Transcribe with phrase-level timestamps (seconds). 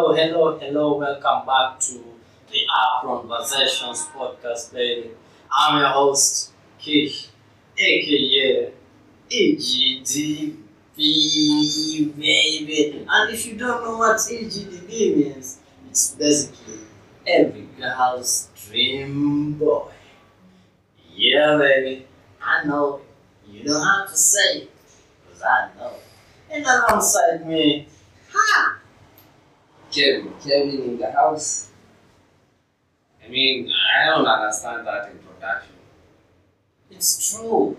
[0.00, 0.96] Hello, hello, hello.
[0.96, 2.02] Welcome back to
[2.50, 5.10] the Afronversations podcast, baby.
[5.52, 7.28] I'm your host, Kish,
[7.76, 8.72] aka
[9.28, 10.56] EGDB,
[12.16, 13.06] baby.
[13.06, 15.58] And if you don't know what EGDB means,
[15.90, 16.78] it's basically
[17.26, 19.90] every girl's dream boy.
[21.14, 22.06] Yeah, baby.
[22.42, 23.02] I know
[23.46, 24.70] you don't have to say it,
[25.26, 25.92] because I know.
[26.50, 27.86] And alongside me,
[28.32, 28.79] ha!
[29.90, 31.68] Kevin, Kevin in the house.
[33.24, 35.74] I mean, I don't understand that introduction.
[36.90, 37.76] It's true.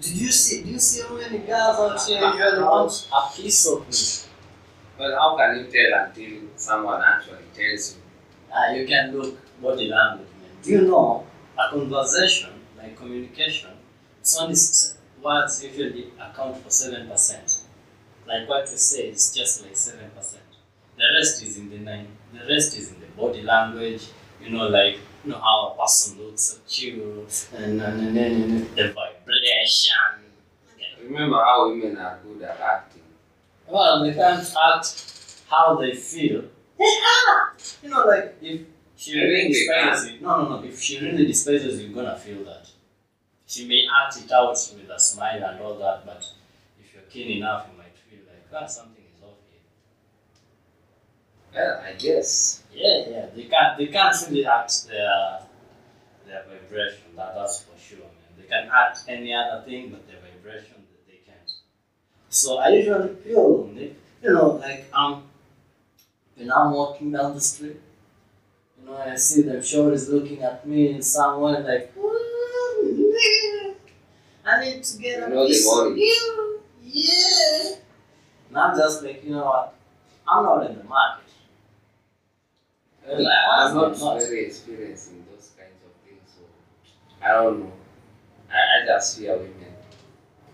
[0.00, 0.62] Did you see?
[0.62, 4.30] Do you see how many girls out here usually want a piece of me?
[4.98, 8.02] But how can you tell until someone actually tells you?
[8.52, 10.50] Ah, you can look body language, man.
[10.62, 11.26] Do you know
[11.58, 13.70] a conversation, like communication,
[14.20, 14.56] it's only
[15.22, 17.60] words usually account for seven percent.
[18.26, 20.23] Like what you say is just like seven percent.
[20.96, 22.08] The rest is in the nine.
[22.32, 24.06] The rest is in the body language.
[24.42, 28.44] You know, like you know how a person looks at you, and, and, and, and,
[28.44, 29.94] and the vibration.
[31.02, 33.02] Remember how women are good at acting.
[33.68, 36.44] Well, they can't act how they feel.
[37.82, 38.62] you know, like if
[38.96, 40.20] she I really think despises you.
[40.20, 40.64] No, no, no.
[40.64, 42.68] If she really despises you, you're gonna feel that.
[43.46, 46.24] She may act it out with a smile and all that, but
[46.80, 48.93] if you're keen enough, you might feel like, ah, something is off here.
[51.54, 52.62] Well, I guess.
[52.72, 53.26] Yeah, yeah.
[53.34, 53.78] They can't.
[53.78, 55.40] They can't really act their
[56.26, 57.04] their vibration.
[57.16, 58.30] That, that's for sure, man.
[58.36, 61.50] They can act any other thing, but their vibration that they can't.
[62.28, 63.94] So I usually feel lonely.
[64.22, 65.22] You know, like um,
[66.36, 67.80] when I'm walking down the street,
[68.80, 73.74] you know, I see them shorties looking at me in some way like, "Ooh, nigga,
[74.44, 76.60] I need to get a You know piece of you.
[76.82, 77.76] Yeah.
[78.48, 79.74] And I'm just like, you know what?
[80.28, 81.24] I'm not in the market.
[83.06, 84.22] Well, I'm not honestly, I'm not.
[84.22, 86.42] very experienced in those kinds of things, so
[87.22, 87.72] I don't know.
[88.50, 89.52] I, I just fear women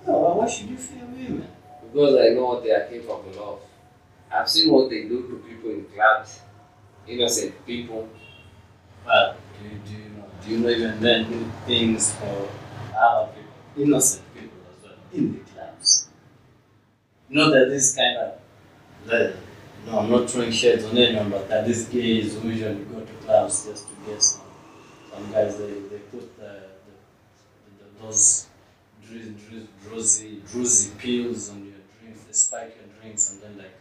[0.07, 1.47] Oh, why should you fear women?
[1.93, 3.59] because I know what they are capable of.
[4.33, 6.41] I've seen what they do to people in clubs,
[7.07, 8.09] innocent people.
[9.05, 10.25] Well, do you, do you know?
[10.45, 12.49] Do you know even men do things for
[12.97, 16.09] other people, innocent people as well, in the clubs?
[17.29, 18.35] You know that this kind of,
[19.07, 19.35] the,
[19.87, 23.13] no, I'm not throwing shades on anyone, but that these gays who usually go to
[23.25, 24.43] clubs just to get some,
[25.13, 26.93] some guys, they, they put the, the,
[27.79, 28.47] the, those
[29.07, 33.75] drizzy, drizzy, druzy, druzy pills on your drinks, they spike your drinks, and then like,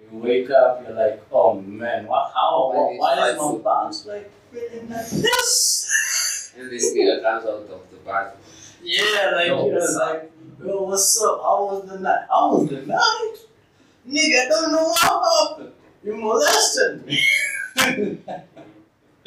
[0.00, 3.52] you wake up, you're like, oh man, what, how, Why why, is why is five
[3.52, 6.52] my butt like feeling like this?
[6.56, 8.40] And this nigga comes out of the bathroom.
[8.82, 10.30] Yeah, like Yo, you know, like,
[10.62, 11.40] yo, what's up?
[11.42, 12.26] How was the night?
[12.28, 13.34] How was the night?
[14.08, 15.72] Nigga, I don't know what happened.
[16.04, 17.18] You molested me.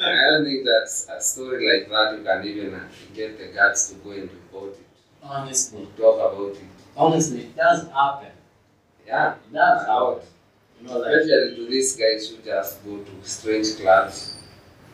[0.00, 2.84] I don't think that's a story like that you can even uh,
[3.14, 4.86] get the guts to go and report it,
[5.22, 6.62] honestly, talk about it.
[6.96, 8.28] honestly, it does happen.
[9.04, 10.22] Yeah, It does a happen.
[10.80, 14.36] You know, like, Especially to these guys who just go to strange clubs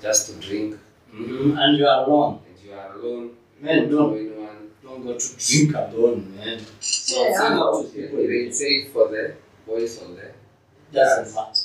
[0.01, 0.81] just to drink
[1.15, 2.41] mhm, and you are alone.
[2.49, 3.31] and you are alone,
[3.61, 6.59] Men don't don't don't go to drink alone, man.
[6.81, 8.53] So Yeah, it's I know not- what people it do.
[8.53, 9.35] safe for the
[9.67, 10.35] boys on there.
[10.93, 11.61] Doesn't matter.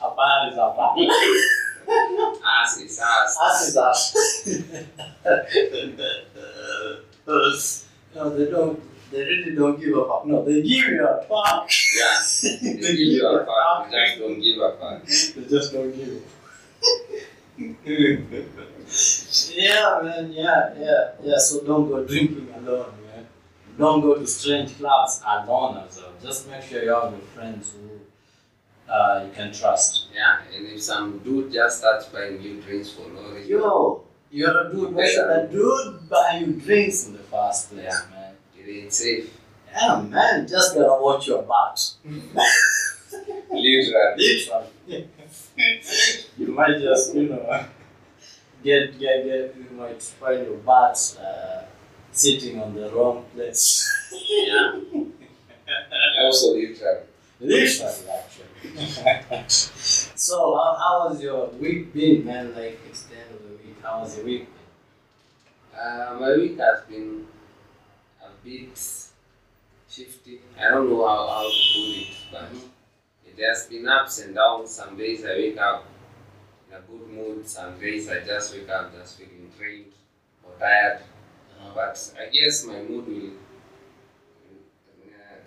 [0.00, 0.96] a bar is a bar.
[2.62, 3.38] Ass is ass.
[3.40, 4.14] Us is us.
[8.14, 8.80] no, they don't.
[9.10, 10.24] They really don't give a fuck.
[10.26, 11.70] No, they give you a fuck.
[11.98, 12.18] Yeah,
[12.62, 15.04] they give you a fuck, you just don't give a fuck.
[15.04, 16.22] They just don't give
[19.54, 20.32] Yeah, man.
[20.32, 21.38] Yeah, yeah, yeah.
[21.38, 23.01] So don't go drinking alone, man.
[23.82, 26.12] Don't go to strange clubs alone as well.
[26.22, 30.06] Just make sure you have your friends who uh, you can trust.
[30.14, 34.68] Yeah, and if some dude just starts buying you drinks for no reason, Yo, you're
[34.68, 34.94] a dude.
[34.94, 38.00] Why should a dude buy you drinks in the first place, Yeah.
[38.14, 38.34] man?
[38.56, 39.36] it ain't safe.
[39.74, 40.46] Yeah, man.
[40.46, 41.94] Just gotta watch your butt.
[43.50, 44.14] Literally.
[44.16, 45.08] Literally.
[46.38, 47.64] you might just, you know,
[48.62, 51.62] get, get, get, you might find your butt uh,
[52.12, 53.90] sitting on the wrong place.
[54.12, 54.80] Yeah.
[56.20, 57.00] also literally.
[57.40, 59.44] Literally, actually.
[59.48, 62.54] so, how, how was your week been, man?
[62.54, 63.76] Like, it's the end of the week.
[63.82, 65.80] How was your week been?
[65.80, 67.26] Uh, my week has been
[68.22, 68.78] a bit
[69.88, 70.40] shifty.
[70.58, 72.48] I don't know how, how to put it, but
[73.26, 74.70] it has been ups and downs.
[74.70, 75.84] Some days I wake up
[76.68, 79.92] in a good mood, some days I just wake up just feeling drained
[80.44, 81.00] or tired.
[81.74, 83.30] But I guess my mood will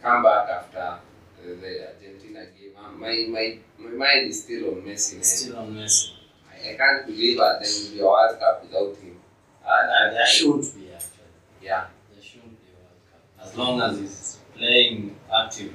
[0.02, 1.00] come back after
[1.44, 2.74] the Argentina game.
[2.98, 5.24] my, my, my mind is still on Messi.
[5.24, 6.12] Still on Messi.
[6.52, 9.18] I, I can't believe that there will be a World Cup without him.
[9.66, 11.32] I, I, There should be actually.
[11.62, 11.86] yeah.
[12.14, 13.48] There should be a World Cup.
[13.48, 15.74] As long as he's playing actively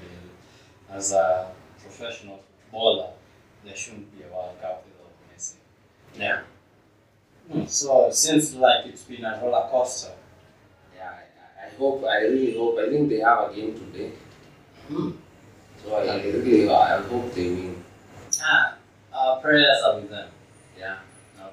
[0.91, 3.11] as a professional footballer,
[3.65, 5.55] there shouldn't be a World Cup without Messi.
[6.19, 6.43] Yeah.
[7.67, 10.13] So it seems like it's been a roller coaster.
[11.81, 12.79] Yeah, I, I hope, I really hope.
[12.79, 14.13] I think they have a game today.
[14.89, 15.11] Hmm.
[15.83, 17.83] So I, really, I hope they win.
[18.43, 18.75] Ah,
[19.15, 20.29] our prayers are with them.
[20.79, 20.99] Yeah.
[21.39, 21.47] No.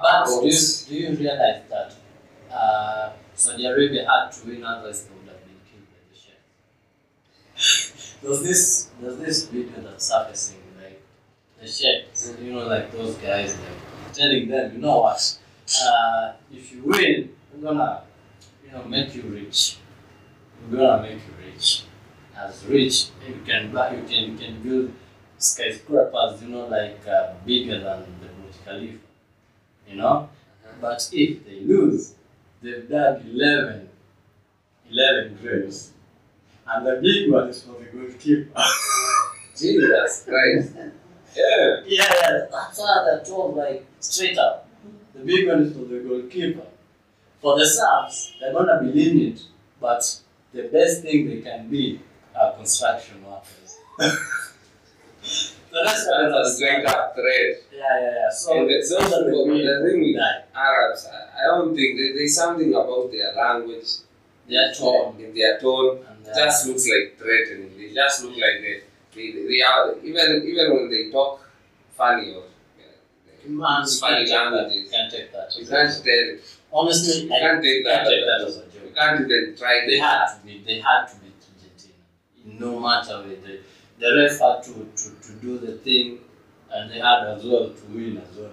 [0.00, 0.58] But do you,
[0.88, 1.92] do you realize that
[2.54, 6.40] uh, Saudi Arabia had to win, otherwise they would have been killed by the Sheikh?
[8.22, 11.02] there's this there's this video that's surfacing like
[11.60, 15.38] the Sheikhs, you know, like those guys like telling them, you know what,
[15.84, 18.02] uh, if you win, we're gonna,
[18.84, 19.78] make you rich.
[20.70, 21.84] We're gonna make you rich.
[22.36, 24.92] As rich, you can buy, you can you can build
[25.38, 28.98] skyscrapers, you know, like uh, bigger than the Burj Khalifa
[29.88, 30.28] you know.
[30.80, 32.14] But if they lose,
[32.62, 33.88] they've dug 11,
[34.90, 35.92] 11 graves.
[36.66, 38.60] And the big one is for the goalkeeper.
[39.56, 40.72] Jesus Christ.
[41.34, 41.80] Yeah.
[41.86, 44.68] yeah, that's why they're told, like, straight up.
[45.14, 46.66] The big one is for the goalkeeper.
[47.46, 49.40] For the subs, they're going to be lenient,
[49.80, 50.02] but
[50.52, 52.00] the best thing they can be
[52.34, 53.78] are construction workers.
[55.22, 57.62] so that's why That's that's straight threat.
[57.70, 58.30] Yeah, yeah, yeah.
[58.30, 61.72] So, And the- those the the- people the thing with- that Arabs, I, I don't
[61.76, 63.90] think there- there's something about their language,
[64.48, 65.14] they're torn.
[65.20, 67.78] in their tone, And, uh, just looks like threatening.
[67.78, 68.82] They just look like they,
[69.14, 71.46] they, they are even even when they talk
[71.96, 72.42] funny or
[73.46, 74.34] Man, you funny that.
[74.34, 74.74] languages.
[74.82, 75.48] You can't take that.
[75.56, 76.55] You can't tell.
[76.78, 77.94] Honestly, You I can't take that.
[78.04, 79.74] can't take that as a You can't even try.
[79.86, 80.62] They had to be.
[80.66, 82.02] They had to beat Argentina.
[82.64, 83.42] No matter what.
[83.44, 83.60] The,
[83.98, 86.18] the ref had to, to, to do the thing,
[86.70, 88.50] and they had as well to win as well.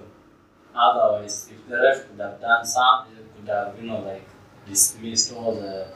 [0.74, 4.26] Otherwise, if the ref could have done something, they could have you know like
[4.68, 5.88] dismissed all the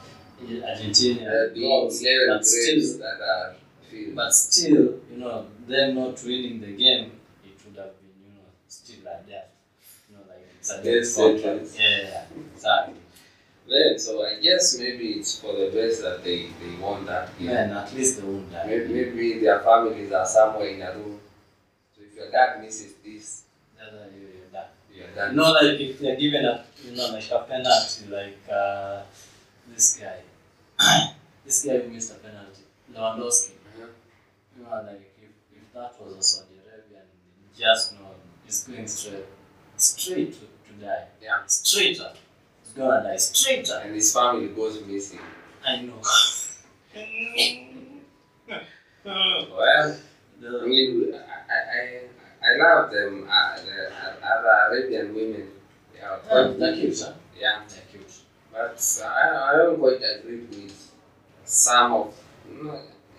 [0.68, 3.54] Argentina be goals, but still, that are
[3.90, 4.14] filled.
[4.14, 7.12] But still, you know, them not winning the game,
[7.44, 9.47] it would have been, you know, still like that.
[10.70, 12.24] You know, it's a death Death Yeah, yeah,
[12.54, 12.94] exactly.
[13.68, 17.48] Then, so I guess maybe it's for the best that they, they won that game.
[17.48, 18.66] Man, at least they won't die.
[18.66, 21.20] Maybe, maybe their families are somewhere in a room.
[21.96, 23.44] So if your dad misses this,
[23.78, 24.68] how you- you're done.
[24.94, 25.30] your dad.
[25.32, 29.02] You know, like if they're given a, you know, like a penalty, like uh,
[29.68, 30.20] this guy,
[31.44, 32.62] this guy who missed a penalty,
[32.94, 33.52] Lewandowski.
[33.52, 33.86] Uh-huh.
[34.56, 37.06] You know, like if, if that was a Saudi Arabian,
[37.58, 38.10] just you know,
[38.44, 39.26] he's going straight,
[39.76, 40.46] straight to
[40.80, 41.06] die.
[41.22, 41.42] Yeah.
[41.46, 42.16] Straight up.
[42.64, 43.84] He's gonna die straight up.
[43.84, 45.20] And his family goes missing.
[45.66, 46.00] I know.
[49.04, 49.96] Well,
[50.44, 52.00] I mean, I, I,
[52.42, 55.48] I love them, uh, the uh, other Arabian women.
[55.94, 57.06] They are ah, Yeah, quite they're cute, beautiful.
[57.12, 57.18] huh?
[57.38, 57.60] Yeah.
[57.68, 58.12] They're cute.
[58.52, 60.92] But uh, I, I don't quite agree with
[61.44, 62.14] some of,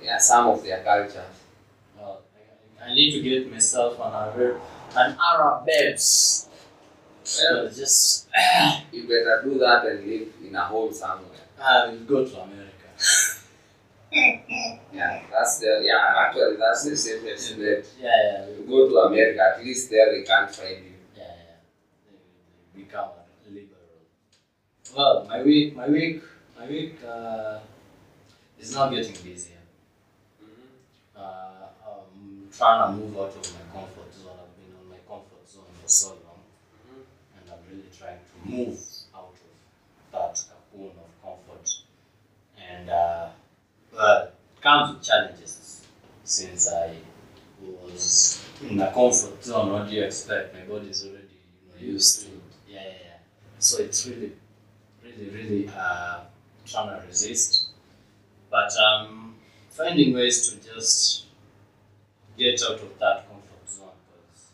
[0.02, 1.16] yeah, some of their cultures.
[1.98, 2.22] Well,
[2.82, 4.62] I, I need to get myself an Arab,
[4.96, 6.48] an Arab babes.
[7.42, 8.28] Well, So just,
[8.92, 11.28] you better do that and live in a hole somewhere.
[11.62, 12.88] I will go to America.
[14.92, 17.86] Yeah, that's the, yeah, actually, that's the safest bet.
[18.02, 20.94] Yeah, yeah, You go to America, at least there they can't find you.
[21.16, 21.56] yeah, yeah.
[22.74, 23.10] They, they become
[23.48, 23.78] liberal.
[24.96, 26.24] Well, my week, my week,
[26.58, 27.60] my week uh,
[28.60, 29.58] is now getting busier.
[31.16, 34.32] Uh, I'm trying to move out of my comfort zone.
[34.42, 36.42] I've been on my comfort zone for so long,
[37.38, 38.80] and I'm really trying to move
[39.16, 41.70] out of that cocoon of comfort.
[42.58, 43.30] And uh,
[43.94, 45.82] well, it comes with challenges
[46.24, 46.96] since I
[47.62, 49.72] was in a comfort zone.
[49.72, 50.54] What do you expect?
[50.54, 51.40] My body's already
[51.80, 52.42] you know, used to it.
[52.68, 53.18] Yeah, yeah, yeah.
[53.60, 54.34] So it's really,
[55.04, 56.22] really, really uh,
[56.66, 57.70] trying to resist.
[58.52, 59.36] But um,
[59.72, 61.26] finding ways to just
[62.38, 64.52] get out of that comfort zone because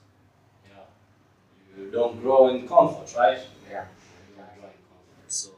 [0.65, 3.39] you know you don't grow in comfort, right?
[3.69, 3.85] Yeah.
[4.29, 5.31] You don't grow in comfort.
[5.31, 5.49] So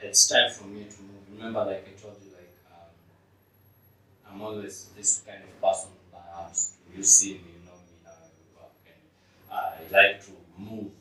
[0.00, 1.22] it's time for me to move.
[1.36, 5.90] Remember, like I told you, like um, I'm always this kind of person.
[6.12, 10.92] Perhaps you see me, you know me how I work, and I like to move,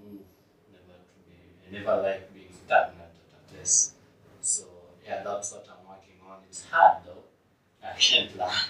[0.00, 0.24] move.
[0.72, 1.36] Never to be.
[1.68, 3.92] I never like being stagnant at a place.
[4.40, 4.64] So
[5.06, 6.38] yeah, that's what I'm working on.
[6.48, 7.24] It's hard though.
[7.86, 8.62] I can't lie.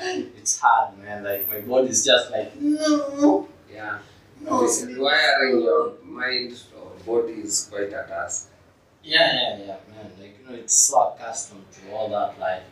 [0.00, 1.24] It's hard, man.
[1.24, 3.98] Like my body's just like no, Yeah.
[4.40, 4.62] no.
[4.62, 8.48] This rewiring your mind or body is quite a task.
[9.02, 10.10] Yeah, yeah, yeah, man.
[10.18, 12.62] Like you know, it's so accustomed to all that life.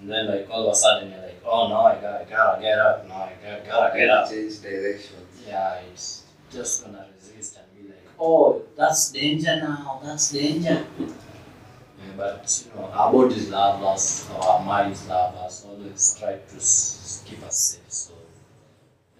[0.00, 2.78] and then like all of a sudden you're like, oh no, I gotta, gotta get
[2.78, 4.30] up, no, I gotta, gotta get up.
[4.30, 5.16] change direction.
[5.46, 10.86] Yeah, it's just gonna resist and be like, oh, that's danger now, that's danger.
[10.98, 16.56] Yeah, but you know, our bodies love us, our minds love us, always try to
[16.56, 17.82] s- keep us safe.
[17.88, 18.14] So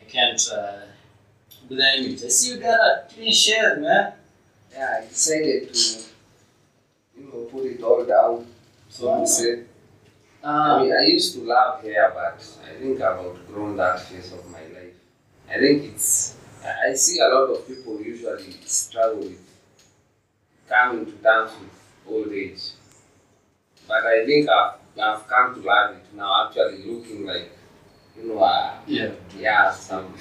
[0.01, 0.81] I can't uh,
[1.69, 2.25] blame it.
[2.25, 4.15] I see you got a clean shave, man.
[4.73, 6.03] Yeah, I decided to,
[7.47, 8.47] put it all down.
[8.89, 9.65] So to say,
[10.43, 14.33] I Uh, mean, I used to love hair, but I think I've outgrown that phase
[14.33, 14.95] of my life.
[15.51, 19.41] I think it's, I I see a lot of people usually struggle with
[20.69, 22.63] coming to terms with old age.
[23.89, 27.51] But I think I've, I've come to love it now, actually looking like,
[28.17, 29.11] you know, uh, yeah.
[29.39, 30.15] yeah, some,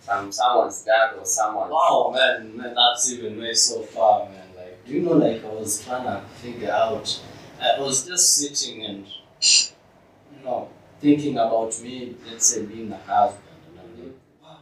[0.00, 1.70] some someone's dad or someone.
[1.70, 4.41] Wow, man, man, that's even way so far, man.
[4.86, 7.20] Do you know, like, I was trying to figure out,
[7.60, 10.68] I was just sitting and, you know,
[11.00, 14.58] thinking about me, let's say, being a husband, and I'm like, wow,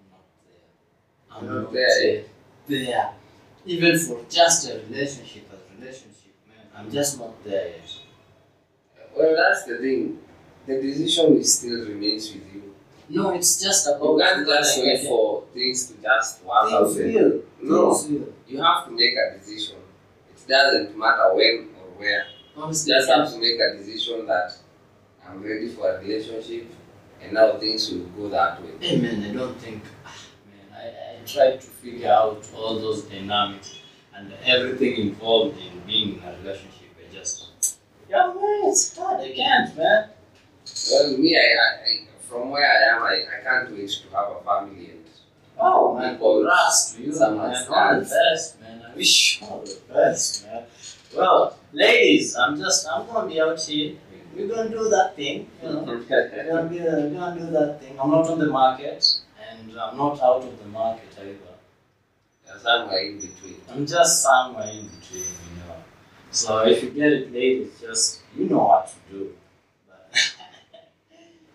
[0.00, 0.64] I'm not there.
[1.30, 2.24] I'm You're not there,
[2.68, 2.86] there.
[2.86, 3.10] There.
[3.66, 7.92] Even for just a relationship, a relationship, man, I'm just not there yet.
[9.16, 10.18] Well, that's the thing.
[10.66, 12.71] The decision is still remains with you.
[13.14, 16.86] No, it's just You about can't just like, wait for things to just work out.
[16.92, 17.42] things and- will.
[17.62, 17.94] No.
[17.94, 18.32] Things will.
[18.48, 19.76] You have to make a decision.
[20.34, 22.24] It doesn't matter when or where.
[22.56, 24.52] You Honestly, just have to make a decision that
[25.26, 26.66] I'm ready for a relationship
[27.22, 28.70] and now things will go that way.
[28.80, 30.14] Hey man, I don't think, ah,
[30.46, 30.86] man, I,
[31.20, 33.76] I tried to figure out all those dynamics
[34.14, 36.90] and everything involved in being in a relationship.
[36.98, 37.78] I just,
[38.10, 39.20] yeah, man, it's hard.
[39.20, 40.08] I can't, man.
[40.90, 44.30] Well, me, I, I, I from where I am, I, I can't wait to have
[44.30, 45.02] a family and
[45.60, 47.30] Oh man, congrats to you, man.
[47.68, 48.82] All the best, man.
[48.90, 50.64] I wish you all the best, man.
[51.14, 53.96] Well, ladies, I'm just, I'm gonna be out here.
[54.34, 55.82] We're gonna do that thing, you know.
[55.86, 58.00] We're gonna, be, we're gonna do that thing.
[58.00, 62.58] I'm not on the market, and I'm not out of the market either.
[62.58, 63.60] somewhere in between.
[63.70, 65.76] I'm just somewhere in between, you know.
[66.30, 69.34] So if you get it late, it's just you know what to do.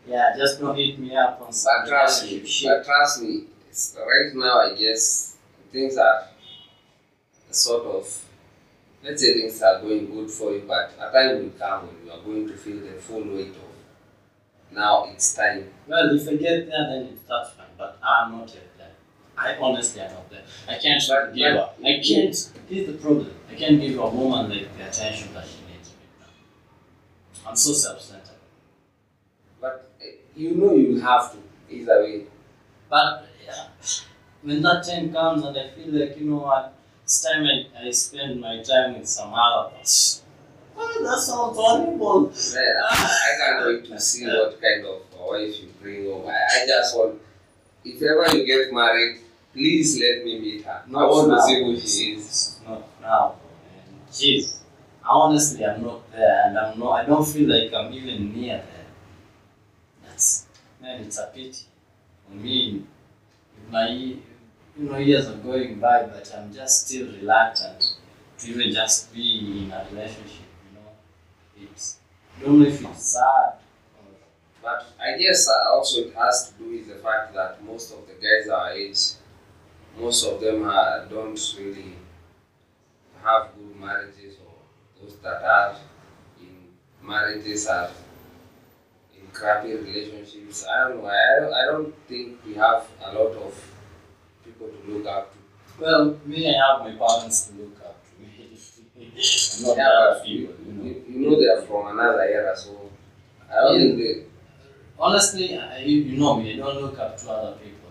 [0.07, 2.69] Yeah, just don't hit me up on some But trust me, shit.
[2.69, 5.35] but trust me, it's, right now I guess
[5.71, 6.27] things are
[7.51, 8.25] sort of,
[9.03, 12.11] let's say things are going good for you, but a time will come when you
[12.11, 13.63] are going to feel the full weight of
[14.71, 15.69] now it's time.
[15.87, 17.65] Well, if I get there, then it starts fine.
[17.77, 18.91] But I'm not yet there.
[19.37, 20.43] I honestly am not there.
[20.67, 21.69] I can't But- give her.
[21.79, 22.51] but- I can't.
[22.69, 23.33] Here's the problem.
[23.49, 26.27] I can't give a woman like the attention that she needs right
[27.45, 27.49] now.
[27.49, 28.16] I'm so self-centered.
[30.37, 31.39] You know you will have to,
[31.69, 32.25] either way.
[32.87, 33.69] But yeah,
[34.43, 37.89] when that time comes and I feel like, you know what, it's time I, I
[37.89, 40.23] spend my time with some other person.
[40.77, 42.21] Oh, that sounds horrible.
[42.53, 46.27] Man, I, can't wait to see what kind of uh, wife you bring home.
[46.27, 47.19] I, I just want,
[47.83, 49.21] if ever you get married,
[49.53, 50.83] please let me meet her.
[50.85, 52.59] I want to see who she is.
[52.63, 53.35] Not now.
[54.11, 54.57] Jeez.
[55.03, 56.91] Honestly, I'm not there, and I'm not.
[56.91, 58.76] I don't feel like I'm even near there.
[60.87, 61.65] Man, it's a pity.
[62.25, 62.83] For me,
[63.69, 64.21] my you
[64.77, 67.95] know years are going by, but I'm just still reluctant
[68.39, 70.47] to even just be in a relationship.
[70.63, 71.97] You know, it's
[72.37, 73.55] I don't know if it's sad.
[74.63, 78.07] But I guess uh, also it has to do with the fact that most of
[78.07, 78.99] the guys our age,
[79.99, 81.95] most of them uh, don't really
[83.21, 84.53] have good marriages, or
[85.01, 85.75] those that are
[86.39, 86.69] in
[87.05, 87.91] marriages are
[89.33, 90.65] crappy relationships.
[90.65, 91.09] I don't know.
[91.09, 93.73] I don't, I don't think we have a lot of
[94.43, 95.83] people to look up to.
[95.83, 98.07] well, me, I have my parents to look up to.
[98.97, 100.83] I'm not Yeah, people, you know.
[100.83, 102.89] You, you know they are from another era, so
[103.49, 104.23] I don't think they.
[104.99, 107.89] honestly, I, you, know me, I don't look up to other people.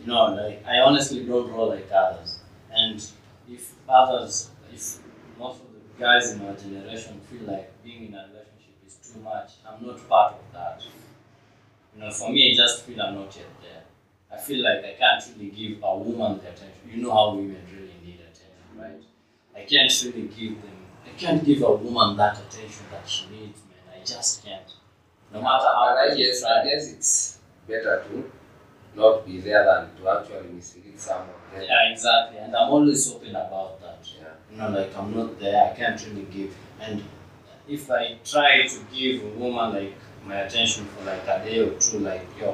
[0.00, 2.38] You know, like, I honestly don't roll like others.
[2.70, 3.04] And
[3.50, 4.98] if others, if
[5.38, 8.55] most of the guys in our generation feel like being in a relationship
[9.16, 10.82] too much, I'm not part of that.
[11.94, 13.82] You know, for me, I just feel I'm not yet there.
[14.30, 16.90] I feel like I can't really give a woman the attention.
[16.90, 19.02] You know how women really need attention, right?
[19.54, 23.60] I can't really give them, I can't give a woman that attention that she needs,
[23.68, 24.00] man.
[24.00, 24.72] I just can't.
[25.32, 26.44] No matter how But I guess.
[26.44, 28.30] I guess it's better to
[28.94, 31.28] not be there than to actually mislead someone.
[31.54, 32.38] Yeah, exactly.
[32.38, 33.98] And I'm always open about that.
[34.18, 34.28] yeah.
[34.50, 36.54] You know, like I'm not there, I can't really give.
[36.80, 37.02] And
[37.68, 39.94] if I try to give a woman like
[40.26, 42.50] my attention for like a day or two, like yo,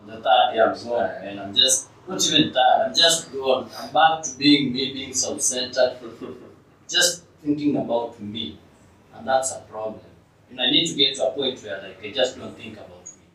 [0.00, 2.88] on the third day I'm gone, and I'm just not even tired.
[2.88, 3.68] I'm just gone.
[3.78, 5.98] I'm back to being me, being self-centered,
[6.88, 8.58] just thinking about me.
[9.14, 10.00] and that's a problem.
[10.50, 13.04] Know, I need to get to a point where like I just don't think about
[13.04, 13.26] me.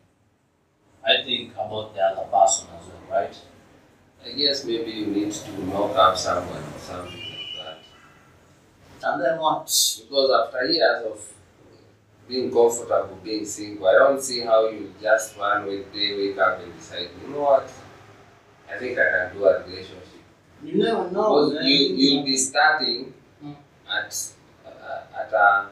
[1.06, 3.36] I think about the other person as well, right?
[4.24, 7.33] I guess maybe you need to knock up someone or something.
[9.04, 9.64] And then what?
[9.66, 11.20] Because after years of
[12.28, 16.74] being comfortable being single, I don't see how you just one day wake up and
[16.74, 17.70] decide, you know what?
[18.70, 20.00] I think I can do a relationship.
[20.64, 21.48] You never know.
[21.50, 21.64] Because man.
[21.66, 23.56] you you'll be starting Mm.
[23.90, 24.16] at
[24.64, 25.68] uh, at a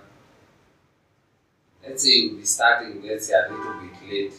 [1.87, 4.35] let's say you'll be starting let's say a little bit late.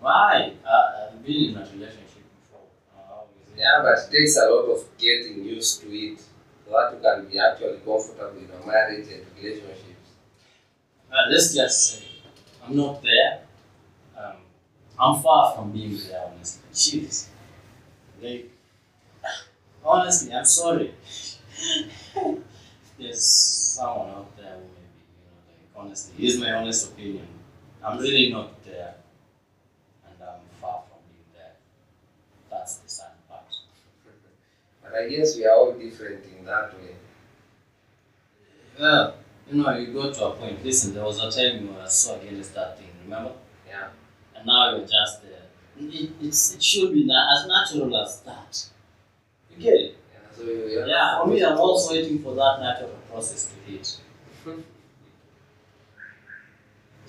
[0.00, 0.52] Why?
[0.64, 2.66] Uh, I've been in a relationship before.
[2.96, 3.60] Uh, how is it?
[3.60, 6.18] Yeah, but it takes a lot of getting used to it
[6.70, 10.10] that you can be actually comfortable in a marriage and relationships.
[11.10, 12.04] Uh, let's just say
[12.64, 13.42] I'm not there.
[14.18, 14.36] Um,
[14.98, 16.62] I'm far from being there, honestly.
[16.72, 17.26] Jeez.
[18.20, 18.50] Like,
[19.84, 20.92] honestly, I'm sorry.
[22.98, 27.28] There's someone out there who maybe, you know, like, honestly, here's my honest opinion.
[27.84, 28.94] I'm really not there.
[30.06, 31.52] And I'm far from being there.
[32.50, 33.44] That's the sad part.
[34.82, 36.94] But I guess we are all different that way.
[38.78, 39.12] Yeah,
[39.50, 40.64] you know, you go to a point.
[40.64, 43.32] Listen, there was a time you were so against that thing, remember?
[43.68, 43.88] Yeah.
[44.34, 45.32] and now you're just there.
[45.78, 48.64] It, it's, it should be na- as natural as that.
[49.56, 49.96] You get it?
[50.12, 54.00] Yeah, so Yeah, for me, I'm also waiting for that natural process to hit.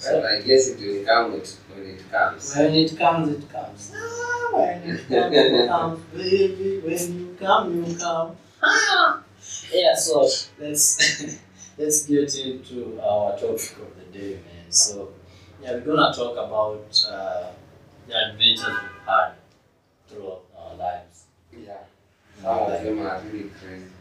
[0.04, 2.56] Well, I guess it will come with, when it comes.
[2.56, 3.92] When it comes, it comes.
[3.96, 6.80] Ah, when it comes, it comes, baby.
[6.84, 8.38] When you come, you come.
[8.62, 9.24] Ah.
[9.72, 10.28] Yeah, so
[10.60, 11.38] let's
[11.78, 14.70] let's get into our topic of the day, man.
[14.70, 15.10] So,
[15.62, 17.52] yeah, we're gonna talk about uh,
[18.08, 19.32] the adventures we've had
[20.08, 21.24] throughout our lives.
[21.52, 21.78] Yeah.
[22.42, 23.92] Some of them are really crazy.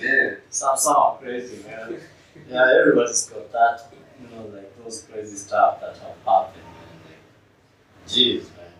[0.00, 2.00] Man, Some some are crazy, man.
[2.48, 7.00] Yeah, everybody's got that, you know, like those crazy stuff that have happened, man.
[7.04, 8.72] Like, jeez, man.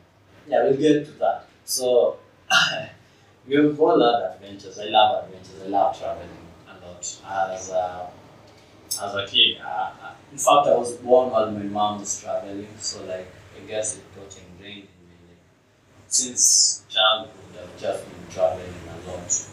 [0.46, 1.47] Yeah, we'll get to that.
[1.68, 2.16] So,
[3.46, 4.78] we've all had adventures.
[4.78, 5.60] I love adventures.
[5.62, 6.30] I love traveling
[6.66, 7.00] a lot.
[7.52, 8.08] As a,
[9.02, 12.66] as a kid, uh, uh, in fact, I was born while my mom was traveling,
[12.78, 15.34] so like I guess it got ingrained in me.
[16.06, 19.46] Since childhood, I've just been traveling a lot.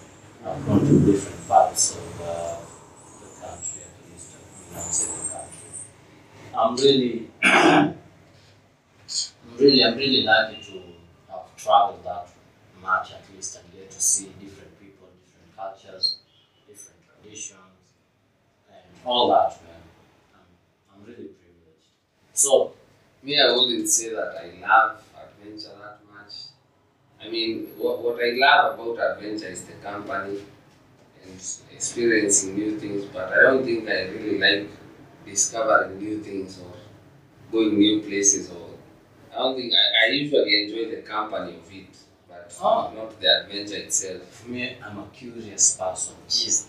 [0.46, 2.60] I've gone to different parts of uh,
[3.20, 4.38] the country, at least,
[4.74, 5.70] uh, outside the country.
[6.58, 7.98] I'm really, I'm
[9.60, 10.62] really, I'm really lucky
[11.66, 12.28] traveled that
[12.82, 16.18] much at least and get to see different people, different cultures,
[16.68, 17.58] different traditions,
[18.70, 19.82] and all that, man.
[20.36, 20.42] I'm,
[20.94, 21.90] I'm really privileged.
[22.34, 22.74] So,
[23.24, 26.34] me, I wouldn't say that I love adventure that much.
[27.20, 30.42] I mean, what, what I love about adventure is the company
[31.24, 34.70] and experiencing new things, but I don't think I really like
[35.26, 36.74] discovering new things or
[37.52, 38.65] going new places or
[39.36, 41.98] I don't think I, I usually enjoy the company of it,
[42.30, 42.92] but Oh.
[42.96, 44.24] not the adventure itself.
[44.32, 46.16] For me, I'm a curious person.
[46.30, 46.68] Jeez,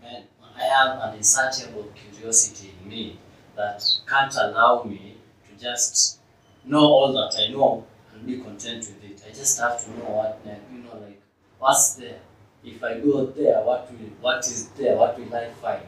[0.00, 0.24] man,
[0.56, 3.18] I have an insatiable curiosity in me
[3.56, 5.16] that can't allow me
[5.48, 6.18] to just
[6.64, 9.22] know all that I know and be content with it.
[9.28, 10.40] I just have to know what,
[10.72, 11.20] you know, like
[11.58, 12.20] what's there.
[12.64, 14.96] If I go there, what will, what is there?
[14.96, 15.82] What will I find?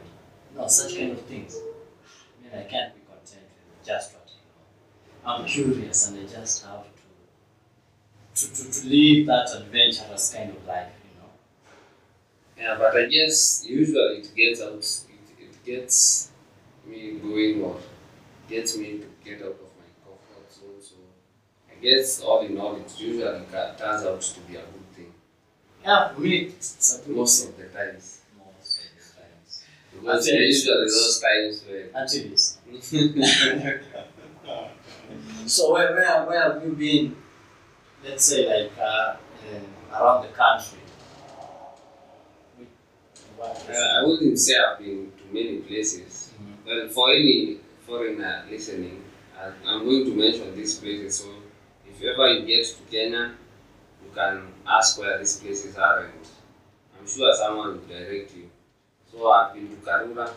[0.51, 1.55] You know, such kind of things.
[1.57, 3.47] I mean, I can't be content
[3.79, 4.24] with just what.
[5.25, 6.89] I'm curious, and I just have to
[8.35, 11.29] to, to, to live that adventurous kind of life, you know.
[12.57, 16.31] Yeah, but I guess usually it gets out, it, it gets
[16.85, 17.77] me going or
[18.49, 20.81] gets me to get out of my comfort zone.
[20.81, 20.95] So
[21.71, 23.23] I guess all in all, it usually
[23.77, 25.13] turns out to be a good thing
[25.83, 27.53] Yeah, for me, it's, a good most thing.
[27.53, 28.21] of the times.
[28.37, 29.63] Most of the times.
[29.93, 33.79] Because Until there are it's- usually those times where Until.
[35.47, 37.15] so where, where, where have you been,
[38.03, 39.17] let's say, like, uh, uh,
[39.93, 40.79] around the country?
[42.57, 42.67] Which-
[43.37, 46.31] what is Uh, I wouldn't say I've been to many places.
[46.41, 46.65] Mhm.
[46.65, 49.03] Well, for any foreigner listening,
[49.65, 51.19] I'm going to mention these places.
[51.19, 51.29] So
[51.87, 53.35] if ever you get to Kenya,
[54.03, 56.13] you can ask where these places are, and
[56.97, 58.49] I'm sure someone will direct you.
[59.11, 60.33] So I've been to Karura, uh,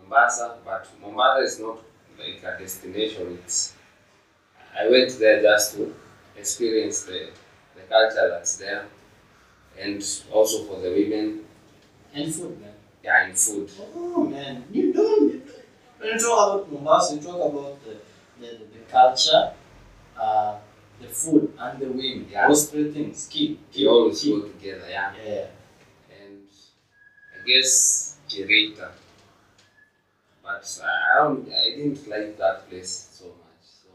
[0.00, 1.78] Mombasa, but Mombasa is not
[2.18, 3.38] like a destination.
[3.44, 3.74] It's
[4.78, 5.94] I went there just to
[6.36, 7.30] experience the,
[7.76, 8.86] the culture that's there,
[9.78, 11.44] and also for the women,
[12.14, 12.72] And food, man.
[13.04, 13.70] yeah, in food.
[13.94, 14.64] Oh, man.
[14.70, 15.42] You don't.
[15.98, 17.96] When you talk about Mombasa, you talk about the,
[18.40, 19.52] the, the, the culture,
[20.18, 20.56] uh,
[21.00, 22.26] the food and the women.
[22.30, 22.48] Yeah.
[22.48, 23.28] Those three things.
[23.30, 23.70] Keep.
[23.72, 24.40] Keep, always keep.
[24.42, 25.12] go together, yeah.
[25.24, 25.46] Yeah.
[26.22, 26.48] And
[27.34, 28.90] I guess Kirita.
[30.52, 33.64] But I don't I didn't like that place so much.
[33.64, 33.88] So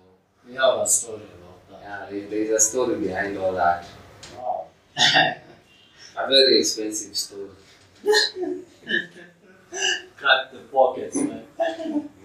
[0.47, 2.11] We have a story about that.
[2.13, 3.85] yeah, there's a story behind all that.
[4.35, 4.67] Wow.
[6.19, 7.49] A very expensive story.
[10.17, 11.43] Cut the pockets, man.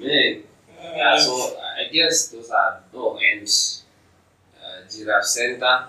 [0.00, 0.42] Man.
[0.80, 3.46] Yeah, so I guess those are oh and
[4.56, 5.86] uh, Giraffe Center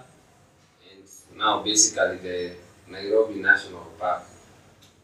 [0.91, 2.55] and now basically the
[2.89, 4.23] Nairobi National Park.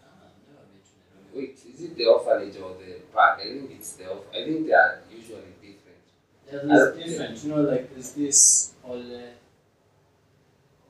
[0.03, 1.28] Ah, never been to Nairobi.
[1.39, 3.39] Wait, is it the orphanage or the park?
[3.39, 6.03] I think it's the orph- I think they are usually different.
[6.51, 7.43] Yeah, there's different.
[7.43, 9.33] You know, like there's this Ole,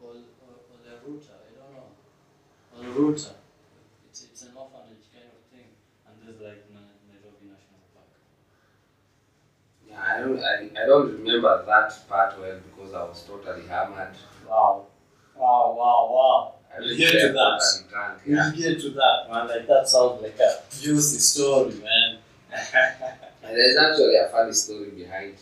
[0.02, 0.24] Ole,
[0.72, 1.34] Ole Ruta.
[1.46, 1.88] I don't know.
[2.78, 3.36] Ole Ruta.
[4.10, 5.70] It's, it's an orphanage kind of thing.
[6.08, 8.08] And there's like Nairobi National Park.
[9.88, 14.16] Yeah, I don't I, I don't remember that part well because I was totally hammered.
[14.48, 14.86] Wow.
[15.36, 16.54] Wow, wow, wow.
[16.78, 17.84] We'll get to that.
[17.90, 18.22] drunk.
[18.26, 19.48] We'll get to that, man.
[19.48, 22.18] Like that sounds like a juicy story, man.
[23.42, 25.34] And there's actually a funny story behind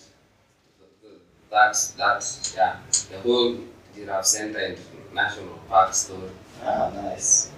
[1.49, 2.75] that that yeah
[3.09, 3.57] the whole
[3.95, 4.77] giraffe center and
[5.13, 6.29] national park story.
[6.63, 7.49] ah, nice.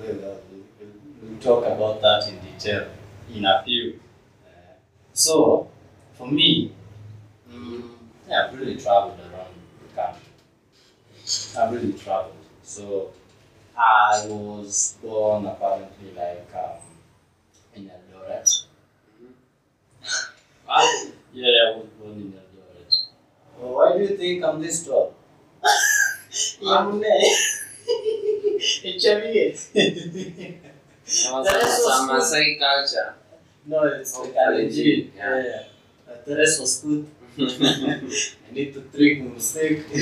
[0.00, 0.36] We'll, uh,
[1.22, 2.88] we'll talk about that in detail
[3.34, 4.00] in a few.
[4.46, 4.74] Uh,
[5.12, 5.68] so,
[6.16, 6.72] for me,
[7.50, 7.82] mm,
[8.28, 10.22] yeah, I've really traveled around the country.
[11.58, 12.34] I've really traveled.
[12.62, 13.10] So,
[13.78, 16.80] I was born apparently like um,
[17.74, 18.64] in Eldoret.
[20.68, 21.04] Wow.
[21.32, 22.94] Yeah, I was born in Eldoret.
[23.58, 25.14] Well, why do you think I'm this tall?
[26.60, 27.04] Yamune.
[28.58, 29.72] HME.
[29.72, 32.08] There was That is so some.
[32.10, 33.14] Maasai culture.
[33.66, 35.10] no, it's Oh, the Kalenjin.
[35.16, 35.42] Yeah.
[35.42, 35.62] Yeah.
[36.26, 37.06] the rest was good.
[37.38, 39.84] I need to drink mistake.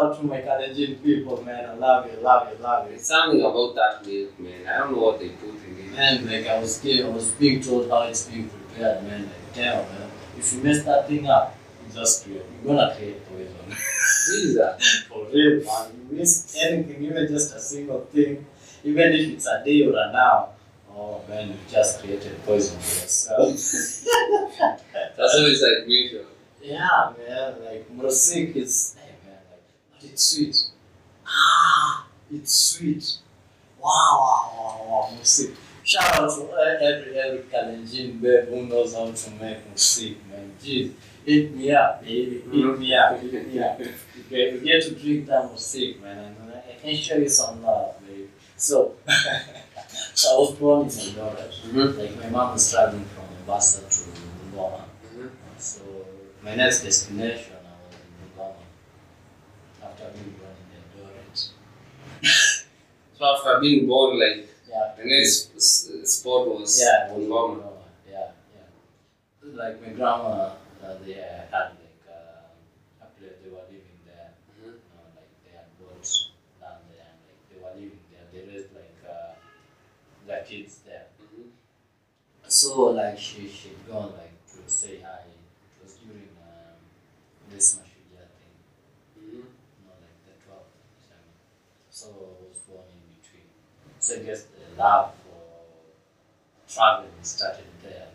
[0.00, 1.68] Out to my Kalenjin people, man.
[1.70, 2.98] I love you, love you, love you.
[2.98, 4.66] Something about that milk, man.
[4.66, 5.92] I don't know what they put in it.
[5.92, 9.24] Man, like I was I was being told how it's being prepared, man.
[9.24, 10.10] Like, damn, man.
[10.38, 11.54] If you mess that thing up,
[11.86, 13.54] you just create, you're gonna create poison.
[13.68, 15.04] Jesus.
[15.08, 15.86] For real, man.
[16.10, 18.46] You miss anything, even just a single thing,
[18.84, 20.48] even if it's a day or an hour.
[20.96, 23.48] Oh man, you just created poison for yourself.
[25.16, 26.24] That's always like mutual.
[26.62, 27.54] yeah, man.
[27.64, 30.56] Like Mursik is, hey man, like, but it's sweet.
[31.26, 33.16] Ah, it's sweet.
[33.80, 35.54] Wow, wow, wow, wow, Mursik.
[35.84, 40.52] Shout out to every every Kalenjin babe who knows how to make Mursik, man.
[40.62, 40.92] Jeez,
[41.24, 42.44] hit me up, baby.
[42.52, 43.20] Hit me up.
[43.20, 43.80] Hit me up.
[44.30, 46.36] Okay, we get to drink that Mursik, man.
[46.40, 48.28] And I can show you some love, baby.
[48.56, 48.94] So,
[50.14, 51.52] so I was born in Eldoret.
[51.72, 51.98] Mhm.
[51.98, 54.82] Like my mom was traveling from Mombasa to Bungoma.
[55.16, 55.30] Mhm.
[55.58, 55.82] So
[56.44, 58.54] my next destination I was in Bungoma.
[60.10, 60.56] After being born
[62.22, 62.28] in.
[63.18, 64.94] So after being born, like Yeah.
[64.96, 67.56] the next s- spot was Yeah, it was in Bungoma.
[67.56, 67.82] Bungoma.
[68.10, 69.52] Yeah, yeah.
[69.62, 70.32] Like my grandma,
[70.82, 74.30] uh, they uh, had like uh, a place they were living there.
[74.58, 74.64] Mhm.
[74.64, 76.06] You know, like they had bought
[76.62, 78.24] land there and like they were living there.
[78.32, 79.34] They raised like uh,
[80.26, 81.06] their kids there.
[81.20, 81.50] Mhm.
[82.48, 85.22] So like she she'd gone like to say hi.
[85.28, 86.78] It was during um,
[87.50, 88.54] this Mashujaa thing,
[89.18, 89.32] Mhm.
[89.34, 91.34] you know, like the 12th of December.
[91.90, 93.48] So I was born in between.
[94.00, 98.08] So I guess the love for traveling started there.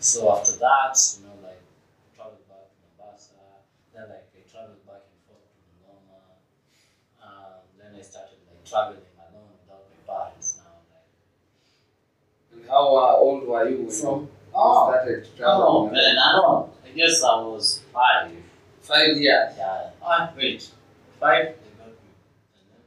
[0.00, 3.32] So after that, you know, like I traveled back to Mombasa,
[3.94, 6.20] then like I traveled back and forth to Bungoma.
[7.22, 10.76] Um, then I started like traveling alone without my parents now.
[10.92, 11.08] Like
[12.60, 15.92] And how uh, old were you when from you oh, started oh traveling?
[15.92, 16.70] man, I don't.
[16.84, 18.32] I guess I was five.
[18.82, 19.54] Five years.
[19.56, 19.90] Yeah.
[20.02, 20.70] Ah, wait.
[21.18, 21.56] Five?
[21.56, 22.12] They got me.
[22.54, 22.82] And then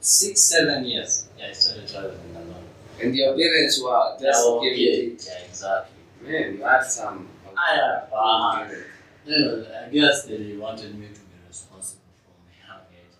[0.00, 1.28] six, seven years.
[1.38, 2.64] Yeah, I started traveling alone.
[3.02, 5.06] And your parents were just Yeah, giving okay.
[5.14, 5.26] it.
[5.26, 5.96] Yeah, exactly.
[6.22, 7.28] Man, you had some.
[7.56, 8.86] I had parents.
[9.26, 13.16] You know, I guess they wanted me to be responsible from a young age.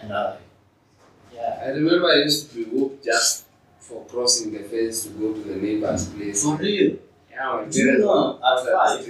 [0.00, 0.36] And I,
[1.34, 1.62] yeah.
[1.64, 3.44] I remember I used to be whooped just
[3.80, 6.42] for crossing the fence to go to the neighbor's place.
[6.44, 6.96] For real.
[7.30, 9.08] Yeah, my Do you know, at five?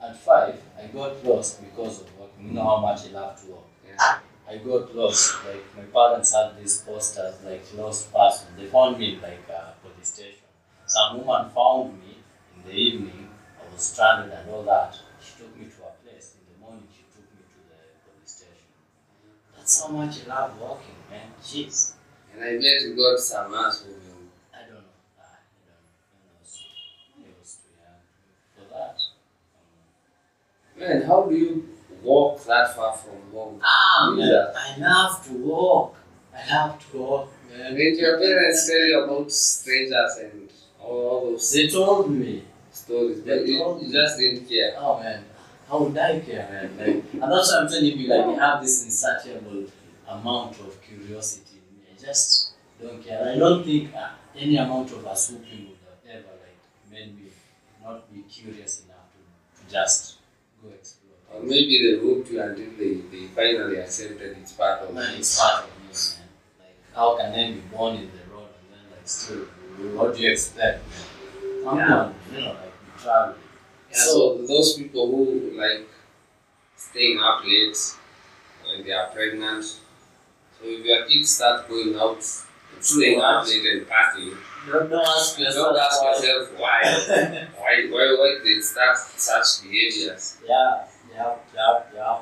[0.00, 2.30] At five, I got lost because of work.
[2.42, 3.60] You know how much I love to work.
[3.86, 4.18] Yeah.
[4.48, 5.36] I got lost.
[5.46, 8.48] Like my parents had these posters like lost person.
[8.56, 10.48] They found me in like a police station.
[10.86, 12.16] Some woman found me
[12.56, 13.28] in the evening.
[13.60, 14.96] I was stranded and all that.
[15.22, 16.36] She took me to a place.
[16.40, 18.72] In the morning, she took me to the police station.
[19.54, 21.28] That's how much I love walking, man.
[21.42, 21.92] Jeez.
[22.32, 24.16] And I bet you got some ass who you.
[24.54, 24.96] I don't know.
[25.20, 25.92] Ah, I don't know.
[26.16, 26.62] I was,
[27.18, 28.00] I was too young
[28.56, 28.96] for that.
[29.60, 31.77] Um, Man, how do you
[32.08, 33.60] walk that far from home?
[33.62, 34.52] Ah, Yeah.
[34.66, 35.96] I love to walk.
[36.34, 37.74] I love to walk, man.
[37.74, 40.48] Did your parents tell you about strangers and
[40.80, 42.44] all those They told me.
[42.72, 44.74] stories, but you, you just didn't care.
[44.78, 45.24] Oh man,
[45.68, 46.68] how would I care, man?
[46.78, 49.66] Like, and that's why I'm telling you, like, I have this insatiable
[50.08, 51.84] amount of curiosity in me.
[51.94, 53.32] I just don't care.
[53.34, 55.78] I don't think uh, any amount of us whooping would
[56.12, 57.30] have ever like made me
[57.82, 60.17] not be curious enough to, to just.
[61.38, 65.18] Or maybe they whooped you until they, they finally accepted it's part of it.
[65.18, 66.28] it's part of me, man.
[66.58, 69.44] Like, how can I be born in the road and then like still,
[69.96, 70.82] what do you expect.
[71.64, 71.94] Come Yeah.
[71.94, 73.34] on, you know, like we travel.
[73.90, 75.86] Yeah, so those people who like
[76.76, 77.76] staying up late
[78.66, 79.64] when they are pregnant.
[79.64, 82.22] So if your kids start going out
[82.80, 84.36] staying up late and partying,
[84.70, 85.74] Don't, don't ask yourself.
[85.74, 86.10] don't ask why.
[86.12, 87.48] yourself why.
[87.58, 90.38] why why why they start such behaviors.
[90.46, 90.84] Yeah,
[91.18, 92.18] yeah, yeah, yeah.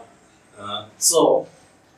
[0.58, 1.46] Uh, so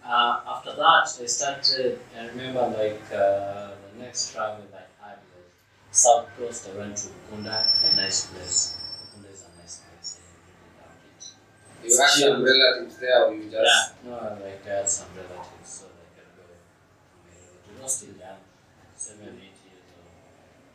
[0.04, 1.98] uh, after that, I started.
[2.18, 5.52] I remember like uh, the next travel like I had was
[5.90, 6.68] South Coast.
[6.72, 8.76] I went to Kunda, a nice place.
[9.14, 10.18] Kunda is a nice place.
[10.18, 11.90] I really loved it.
[11.92, 15.70] You have some relatives there or you just yeah, no, like I had some relatives,
[15.70, 16.42] so like I go.
[17.28, 18.42] Relatives were still young,
[18.96, 20.18] seven, eight years old.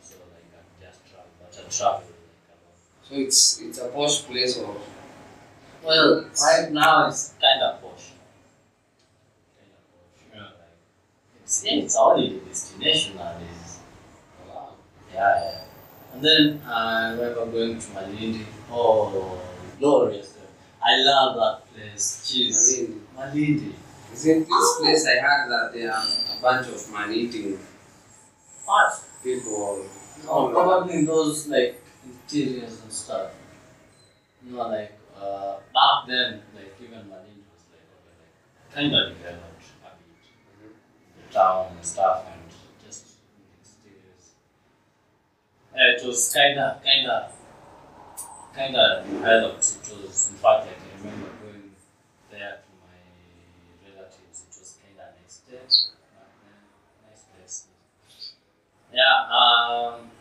[0.02, 2.78] So like I just travel, but I travel like a lot.
[3.04, 4.76] so it's it's a posh place or
[5.84, 8.12] Well, right now it's kind of posh.
[9.58, 10.34] Kind of posh.
[10.34, 13.80] Know, like it's yeah, it's already a destination nowadays.
[14.48, 14.76] wow.
[15.14, 15.60] Yeah, yeah.
[16.14, 18.46] And then I remember going to Malindi.
[18.72, 19.42] Oh,
[19.80, 20.38] glorious!
[20.82, 22.32] I love that place.
[22.32, 23.74] Jeez, mean Malindi.
[24.14, 26.04] isn't this place I heard that there are
[26.38, 27.60] a bunch of man eating
[28.66, 29.04] What?
[29.24, 29.86] people
[30.26, 33.32] No, oh, probably those like interiors and stuff.
[34.46, 34.92] You know, like
[35.24, 39.92] uh, back then, like even Malindi was like okay, like kind of developed a
[40.62, 40.76] bit.
[41.28, 42.42] the town and stuff and
[42.86, 43.06] just
[43.62, 44.26] exteriors.
[45.76, 47.32] Yeah, it was kind of, kind of,
[48.56, 49.66] kind of developed.
[49.84, 51.72] It was, in fact, like, I remember going
[52.32, 52.98] there to my
[53.90, 54.44] relatives.
[54.50, 55.90] It was kind of an estate.
[55.90, 57.68] But, yeah, nice place.
[58.94, 60.12] Yeah, um,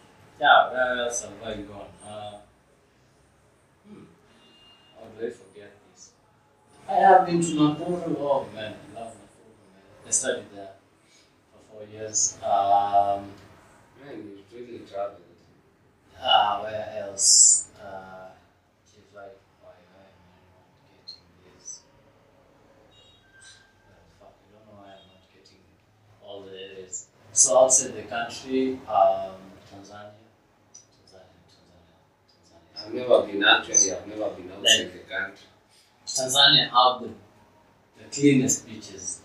[0.40, 1.92] yeah, where else have I gone?
[2.02, 2.38] Uh,
[3.86, 4.04] hmm,
[4.96, 6.10] how do I forget this?
[6.92, 8.16] I have been to Nakuru.
[8.18, 9.82] Oh man, I love Nakuru, man.
[10.06, 10.72] I studied there
[11.50, 12.36] for four years.
[12.42, 13.32] Um,
[14.04, 15.20] Man, you really traveled.
[16.20, 17.68] ah, where else?
[17.80, 18.28] Uh,
[18.84, 20.68] geez, like, why, why am I not
[21.06, 21.24] getting
[21.56, 21.80] this?
[23.88, 25.64] Well, fuck, I don't know why I'm not getting
[26.22, 27.06] all the areas.
[27.32, 29.40] So outside the country, um,
[29.72, 30.12] Tanzania.
[30.76, 31.96] Tanzania, Tanzania,
[32.28, 32.86] Tanzania.
[32.86, 35.46] I've never been actually, I've never been outside the country.
[36.14, 37.08] Tanzania have the,
[37.98, 39.20] the cleanest beaches.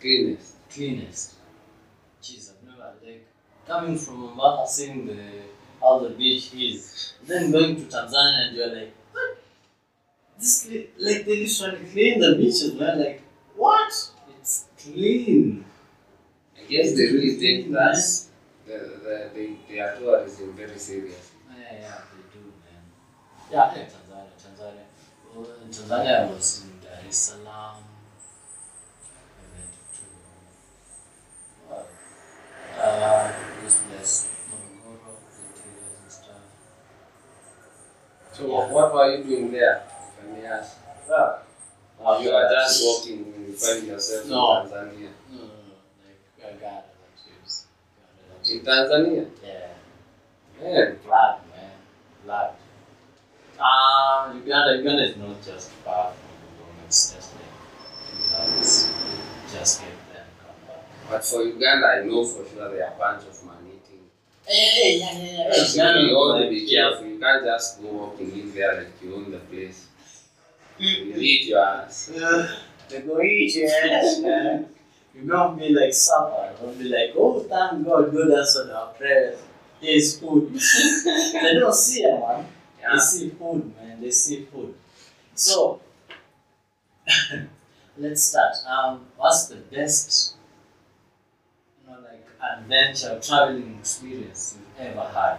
[0.00, 0.56] Cleanest.
[0.70, 1.34] Cleanest.
[2.22, 3.26] Jeez, I've never like
[3.66, 5.16] coming from Mombasa seeing the
[5.80, 7.14] how the beach is.
[7.26, 9.38] Then going to Tanzania and you're like, what?
[10.38, 12.98] This like they literally clean the beaches, man.
[13.00, 13.22] Like
[13.56, 13.92] what?
[14.38, 15.64] It's clean.
[16.58, 18.02] I guess they really take Clean, that, man.
[18.66, 21.30] the, the, the, their tourism very serious.
[21.48, 22.82] Yeah, yeah, they do, man.
[23.50, 24.84] Yeah, yeah, Tanzania, Tanzania.
[25.24, 27.76] Well, in Tanzania, I was in Dar es Salaam.
[29.38, 30.04] I went to
[31.68, 31.86] well,
[32.78, 36.42] uh, this place, Morogoro, interiors and stuff.
[38.32, 38.72] So Yeah.
[38.72, 40.76] what were you doing there, if I may ask?
[41.08, 41.42] Well,
[42.02, 44.62] Or you are just walking when you find yourself No.
[44.62, 45.10] in Tanzania?
[45.30, 45.76] No, no, no.
[46.00, 47.64] Like, I got relatives.
[48.48, 48.60] In.
[48.64, 49.26] Tanzania?
[49.44, 49.66] Yeah.
[50.62, 51.70] Man, Blood, man.
[52.24, 52.50] Blood.
[53.60, 57.44] Uh, Uganda, Uganda is not just far from Uganda, it's just like
[58.08, 58.90] two hours.
[59.52, 60.84] Just get there and come back.
[61.10, 64.04] but for Uganda, I know for sure there are a bunch of man eating.
[64.46, 65.62] Hey, eh, eh, eh, yeah, yeah, yeah.
[65.62, 67.06] So you ought to like, be careful.
[67.06, 69.88] You can't just go walking in there like you own the place.
[70.78, 71.18] You mm.
[71.18, 72.10] eat your ass.
[72.14, 72.48] yeah.
[72.88, 74.68] They go eat your ass, man.
[75.14, 76.50] You're gonna be like supper.
[76.62, 79.38] You're gonna be like, oh, thank God, good answer our prayers.
[79.82, 80.54] Here's food.
[81.04, 82.46] they don't see it, man.
[82.80, 82.92] Yeah.
[82.92, 84.00] They see food, man.
[84.00, 84.74] They see food.
[85.34, 85.80] So,
[87.98, 88.54] let's start.
[88.66, 90.34] Um, what's the best,
[91.82, 92.26] you know, like
[92.58, 95.38] adventure traveling experience you've ever had?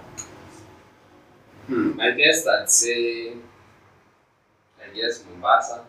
[1.67, 1.99] Hmm.
[1.99, 3.33] I guess I'd say,
[4.79, 5.85] I guess Mombasa.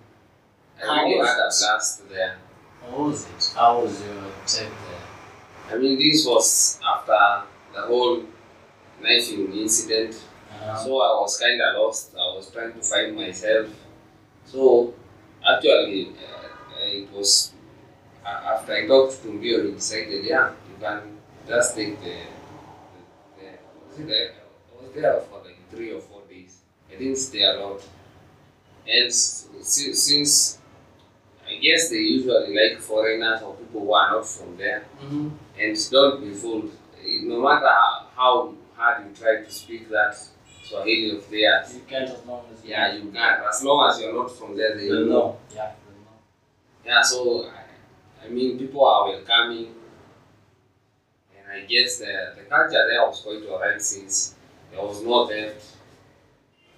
[0.82, 2.36] I How really had a blast there.
[2.82, 3.52] How was it?
[3.54, 5.76] How was your trip there?
[5.76, 8.22] I mean, this was after the whole
[9.00, 10.20] knifing incident.
[10.82, 12.14] So I was kind of lost.
[12.14, 13.68] I was trying to find myself.
[14.46, 14.94] So
[15.48, 17.52] actually, uh, it was
[18.24, 22.16] uh, after I talked to Mbio, he decided, yeah, you can just take the,
[23.36, 23.48] the, the
[23.88, 24.32] was it there?
[24.32, 26.58] I was there for like three or four days.
[26.92, 27.80] I didn't stay a lot.
[28.86, 30.58] And s- since
[31.48, 35.28] I guess they usually like foreigners or people who are not from there, Mm-hmm.
[35.58, 36.70] and don't be fooled.
[37.24, 40.16] No matter how, how hard you try to speak that
[40.62, 43.42] Swahili of theirs, You can't as long as yeah, you can't.
[43.46, 45.36] As long as you're not from there, they will know.
[45.54, 45.72] Yeah, know.
[46.84, 49.74] Yeah, so I, I mean, people are welcoming,
[51.36, 54.34] and I guess the, the culture there was quite alright since
[54.70, 55.64] there was no theft.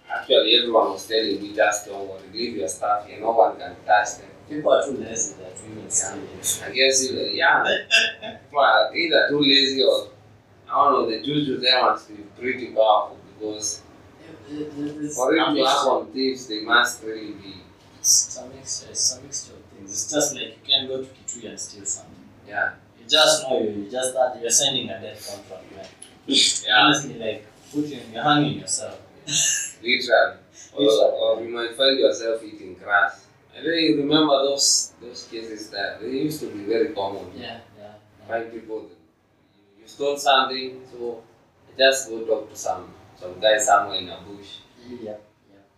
[0.08, 3.74] Actually, everyone was telling me just don't worry, leave your stuff here, no one can
[3.86, 4.28] touch them.
[4.48, 6.62] People are too lazy will steal it.
[6.66, 7.64] I guess, you- yeah,
[8.56, 10.08] are either too lazy or
[10.68, 13.82] I don't know, the juju there must be pretty powerful because
[15.14, 15.66] for it to mixture.
[15.66, 17.54] happen thieves, they must really be,
[18.00, 18.86] It's a mixture.
[18.90, 19.90] It's a mixture of things.
[19.92, 22.14] It's just like you can go to Kitui and steal something.
[22.48, 25.86] yeah, You just know you, you just start, you're signing a death contract, man.
[26.26, 29.00] yeah, Honestly, like, putting, you're hanging yourself.
[29.82, 30.36] literally.
[30.76, 33.26] Or, or you might find yourself eating grass.
[33.56, 37.30] I really remember those those cases that they used to be very common.
[37.36, 37.92] Yeah, yeah.
[38.18, 38.26] yeah.
[38.26, 38.96] Find people you,
[39.82, 41.22] you stole something, so
[41.78, 44.58] just go talk to some some guy somewhere in a bush.
[44.88, 45.16] Yeah, yeah,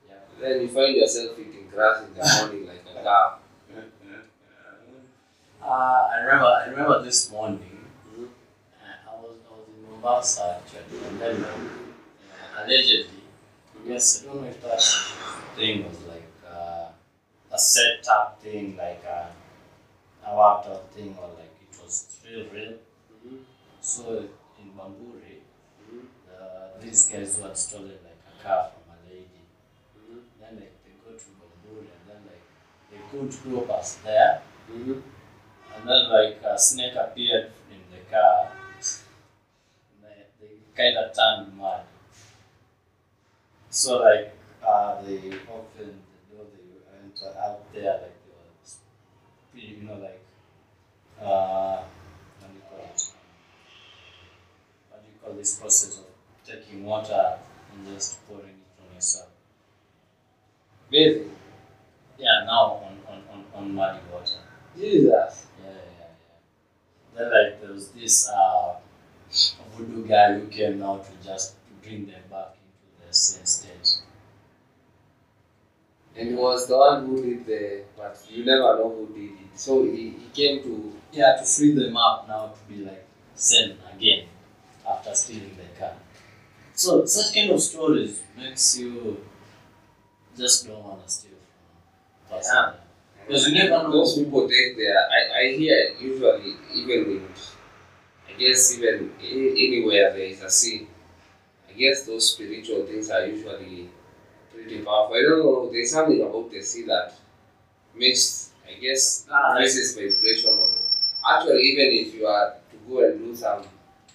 [0.08, 0.14] yeah.
[0.40, 3.38] Then you find yourself eating grass in the morning like a cow.
[5.62, 8.28] Uh, I remember, I remember this morning, Mhm.
[8.28, 13.22] uh, I was, I was in Mombasa actually, and then uh, allegedly,
[13.86, 14.82] yes, I don't know if that
[15.56, 16.88] thing was like uh,
[17.52, 19.32] a set up thing, like a,
[20.26, 22.74] a worked out thing, or like it was real, real.
[23.26, 23.44] Mhm.
[23.80, 24.18] So
[24.60, 25.35] in Bamburi, uh,
[26.80, 29.42] these guys who had stolen like a car from a lady,
[29.98, 30.22] Mhm.
[30.40, 32.44] then like they go to Bamburi and then like
[32.90, 32.98] they
[33.42, 34.42] group us there.
[34.70, 35.02] Mhm.
[35.74, 38.50] And then like a snake appeared in the car.
[39.92, 41.84] And they, they kind of turned mad.
[43.70, 48.16] So like uh, they opened the door, they went out there like
[49.54, 50.20] they were, you know, like
[51.20, 51.82] uh,
[52.40, 53.12] what do you call it?
[54.90, 56.04] What do you call this process of
[56.46, 57.38] taking water
[57.72, 59.28] and just pouring it on yourself?
[60.90, 61.30] Bathing.
[62.18, 64.38] Yeah, now on on, on, on muddy water.
[64.76, 65.46] Jesus.
[65.62, 67.18] Yeah, yeah, yeah.
[67.18, 68.76] Then like there was this uh,
[69.76, 73.98] voodoo guy who came now to just bring them back into the same state.
[76.16, 79.58] And he was the one who did the, but you never know who did it.
[79.58, 83.78] So he, he came to, Yeah, to free them up now to be like sent
[83.94, 84.26] again
[84.88, 85.92] after stealing the car.
[86.76, 89.18] So such kind of stories makes you
[90.36, 91.32] just don't want to steal
[92.28, 92.54] from person.
[92.56, 92.72] Yeah.
[93.26, 93.92] Because you never know.
[93.92, 97.28] those people take their, I, I hear usually, even in,
[98.28, 100.86] I guess even anywhere there is a sea,
[101.68, 103.88] I guess those spiritual things are usually
[104.54, 105.16] pretty powerful.
[105.16, 107.14] I don't know, there's something about the sea that
[107.94, 110.70] makes, I guess, Ah, raises vibration on
[111.28, 113.64] Actually, even if you are to go and do some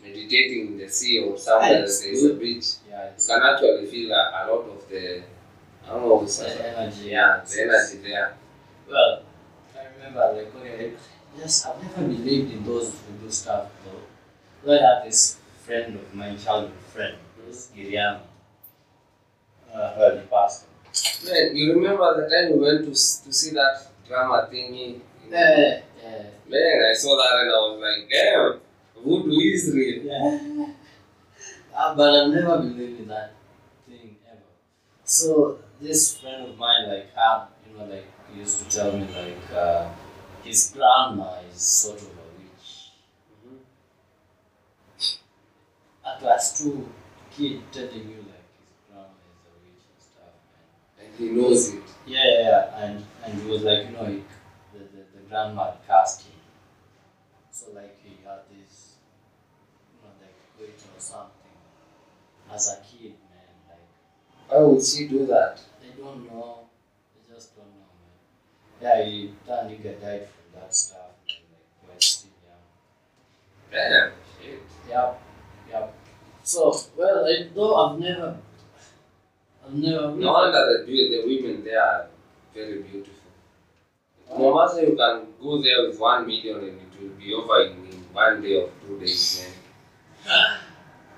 [0.04, 2.02] meditating in the sea or somewhere that Yes.
[2.02, 5.24] there is a beach, Yeah, you can actually feel a, a lot of the,
[5.86, 7.10] I don't know, the energy.
[7.10, 8.34] yeah, the energy there.
[8.90, 9.24] Well,
[9.78, 10.92] I remember like okay,
[11.38, 14.72] yes, I've never believed in those who do stuff though.
[14.74, 17.16] I had this friend of mine, childhood friend,
[17.48, 18.22] this Giriano.
[19.74, 20.66] Uh, well, he passed.
[21.26, 22.94] Man, you remember the time we went to, to
[23.34, 25.00] see that drama thingy?
[25.30, 28.60] Yeah, yeah, Man, I saw that and I was like, damn,
[29.04, 30.04] voodoo is real.
[30.04, 30.68] yeah.
[31.76, 33.34] uh, but I've never believed in that
[33.88, 34.40] thing ever.
[35.04, 39.08] So this friend of mine, like, had you know, like, he used to tell me
[39.08, 39.90] like, uh,
[40.44, 42.92] his grandma is sort of a witch.
[46.06, 46.90] a class two
[47.36, 51.08] kid telling you like his grandma is a witch and stuff, man.
[51.08, 51.84] And he knows it.
[52.06, 52.84] Yeah, yeah, yeah.
[52.86, 54.24] And and he was like, you know, he,
[54.74, 56.40] the, the, the grandma cast him.
[57.52, 58.96] So like he had this,
[59.94, 61.56] you know, like weight or something.
[62.54, 63.88] As a kid, man, like
[64.50, 65.60] Why would she do that?
[65.82, 66.68] they don't know.
[67.16, 68.98] They just don't know, man.
[69.00, 73.72] Yeah, he that nigga died from that stuff, man, like when still young.
[73.72, 74.60] Damn, shit.
[74.90, 75.22] Yep,
[75.70, 75.94] yep.
[76.44, 78.38] So, well, I, though I've never,
[79.66, 80.12] I've never.
[80.12, 82.08] No wonder the, beau- the women there are
[82.54, 83.16] very beautiful.
[84.38, 87.72] No matter you can go there with one million and it will be over in,
[87.88, 89.46] in one day or two days,
[90.26, 90.58] man.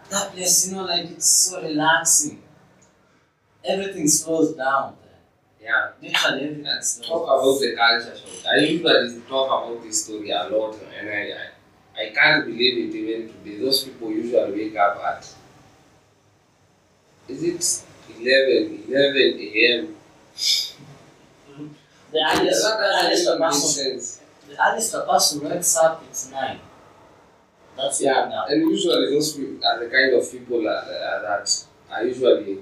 [0.09, 2.41] That place, you know, like it's so relaxing.
[3.65, 5.19] Everything slows down there.
[5.61, 5.91] Yeah.
[6.01, 6.63] Literally everything.
[6.65, 8.53] Let's talk about the culture shock.
[8.53, 11.33] I usually talk about this story a lot, and I,
[12.01, 13.57] I, I can't believe it even today.
[13.63, 15.25] Those people usually wake up at
[17.27, 17.83] is it
[18.19, 19.95] 11, 11 a.m.
[22.11, 24.19] The That earliest, the doesn't earliest a even make person, sense.
[24.47, 26.59] the earliest a person wakes up, it's nine.
[27.77, 28.49] That's Yeah, up.
[28.49, 32.59] and usually those are the kind of people that, that are usually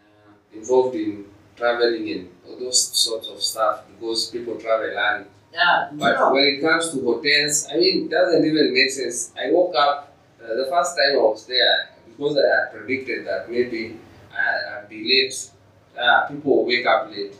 [0.00, 1.26] uh, involved in
[1.56, 5.24] traveling and all those sorts of stuff because people travel early.
[5.52, 9.32] Yeah, But when it comes to hotels, I mean, it doesn't even make sense.
[9.38, 10.12] I woke up
[10.42, 13.98] uh, the first time I was there because I had predicted that maybe
[14.32, 15.50] I, I'd be late.
[15.96, 17.36] Uh, people will wake up late.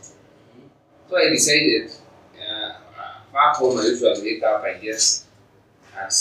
[1.11, 1.91] So I decided,
[2.39, 2.73] uh,
[3.33, 5.24] back home I usually wake up, I guess,
[5.97, 6.15] at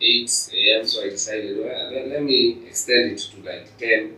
[0.00, 0.86] 8 a.m.
[0.86, 4.16] So I decided, well, let, let me extend it to like 10,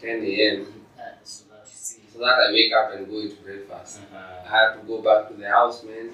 [0.00, 0.66] 10 a.m.
[0.98, 2.00] uh, so that you see.
[2.12, 4.00] so that I wake up and go into breakfast.
[4.12, 4.48] I Uh-huh.
[4.48, 6.10] had to go back to the house, man.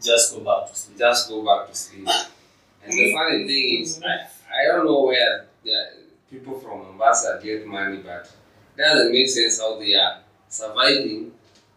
[0.00, 0.98] Just go back to sleep.
[0.98, 2.08] just go back to sleep.
[2.84, 5.86] And the funny thing is, I, I don't know where the
[6.30, 8.28] people from Mombasa get money, but
[8.76, 10.18] it doesn't make sense how they are
[10.48, 11.32] surviving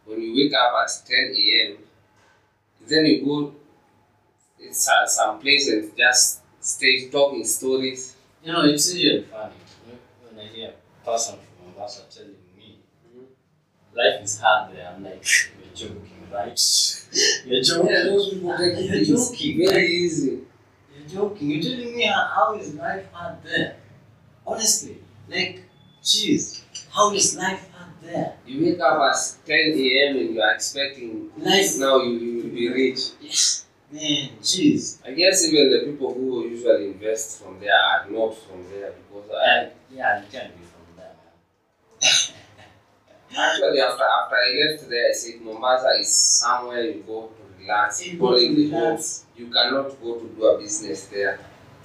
[0.06, 1.78] when you wake up at 10 a.m.
[2.88, 3.65] Then you go it's
[4.72, 8.16] uh, some place and just stay talking stories.
[8.44, 9.54] You know, it's usually funny
[9.86, 12.80] when- I hear a person from Mombasa telling me
[13.94, 14.92] life is hard there.
[14.96, 15.24] I'm like,
[15.60, 16.60] you're joking, right?
[17.46, 17.90] you're joking.
[17.92, 19.58] Yeah, those people take You're joking.
[19.68, 20.40] very easy.
[20.94, 21.50] You're joking.
[21.52, 23.78] You're telling me how, how is life hard there?
[24.48, 24.98] Honestly,
[25.30, 25.64] like,
[26.04, 26.62] jeez,
[26.92, 28.38] how is life hard there?
[28.48, 30.18] You wake up at 10 a.m.
[30.18, 33.00] and you are expecting Life, now you, you will be rich.
[33.22, 33.65] yes,
[33.96, 35.00] man, jeez.
[35.06, 39.30] I guess even the people who usually invest from there are not from there because
[39.32, 41.36] I, Uh, yeah, you can't be from there, man.
[43.38, 48.06] actually after after I left there I said Mombasa is somewhere you go to relax.
[48.06, 49.26] You go to During the home, relax.
[49.36, 51.40] You cannot go to do a business there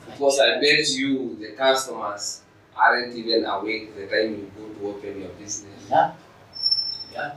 [0.07, 2.43] because I bet you the customers
[2.77, 5.89] aren't even awake the time you go to open your business.
[5.91, 6.13] Yeah,
[7.13, 7.35] yeah,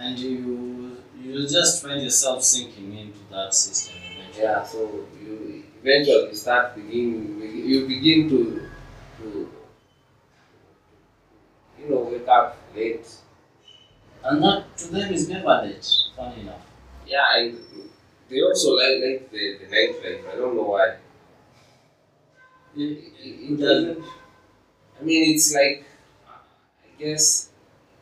[0.00, 4.42] and you you just find yourself sinking into that system eventually.
[4.44, 4.80] Yeah, so
[5.22, 7.40] you eventually start begin
[7.70, 8.40] you begin to
[9.18, 9.50] to
[11.78, 13.06] you know wake up late.
[14.24, 15.86] And that to them is never late.
[16.16, 16.60] Funny enough.
[17.06, 17.58] Yeah, and
[18.28, 20.32] they also like like the, the nightlife.
[20.32, 20.96] I don't know why.
[22.76, 22.80] It,
[23.22, 24.04] It, it doesn't.
[25.00, 25.84] I mean, it's like
[26.84, 27.48] I guess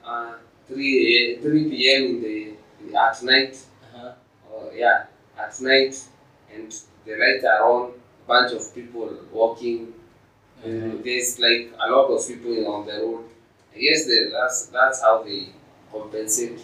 [0.04, 0.34] uh,
[0.68, 0.94] three
[1.36, 2.02] a- three p.m.
[2.02, 3.56] in the at night.
[3.96, 4.12] uh
[4.52, 5.04] Or yeah,
[5.38, 5.94] at night,
[6.54, 6.70] and
[7.04, 7.92] the lights are on.
[8.26, 9.94] Bunch of people walking.
[10.62, 13.24] Uh, there's like a lot of people on the road.
[13.74, 15.48] I guess they, that's that's how they
[15.90, 16.60] compensate.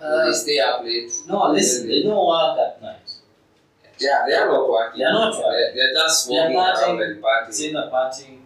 [0.00, 1.10] Uh, they stay up late.
[1.26, 3.10] no, listen, they don't work at night.
[3.98, 4.98] Yeah, they are not working.
[5.00, 5.50] They are not working.
[5.50, 7.02] They're, they're just They walking around partying.
[7.02, 7.68] and It's partying.
[7.70, 8.38] either partying,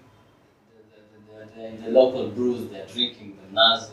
[0.72, 3.90] the, the, the, the, the local brews, they're drinking the mnazi.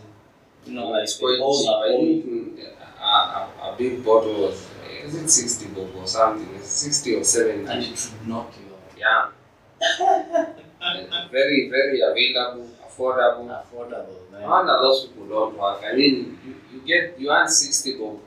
[0.66, 1.70] You know, like it's quite balls cheap.
[1.72, 2.08] are I old.
[2.08, 2.60] Mm-hmm.
[3.02, 4.68] a, a, a big bottle was
[5.04, 6.48] is it sixty bob or something?
[6.56, 7.66] It's sixty or seventy.
[7.72, 9.32] and it should knock you out.
[9.80, 10.56] Yeah.
[11.32, 13.46] Very very available, affordable.
[13.48, 14.42] Affordable, man.
[14.42, 15.82] No wonder those people don't work.
[15.86, 18.20] I mean, you, you get you earn sixty bob,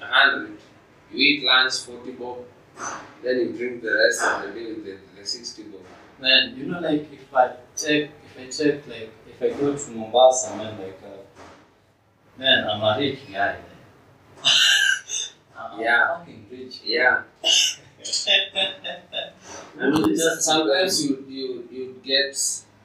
[0.00, 0.58] a hundred.
[1.10, 2.38] You eat lunch forty bob,
[3.22, 5.80] then you drink the rest of the with the, the sixty bob.
[6.20, 9.90] Man, you know, like if I check, if I check, like if I go to
[9.90, 11.00] Mombasa, man, like,
[12.38, 13.56] man, I'm a rich guy.
[13.56, 13.56] Man.
[15.56, 16.14] I'm Yeah.
[16.14, 16.80] a fucking rich.
[16.84, 17.22] Yeah.
[19.78, 22.32] You know, just Sometimes you you you get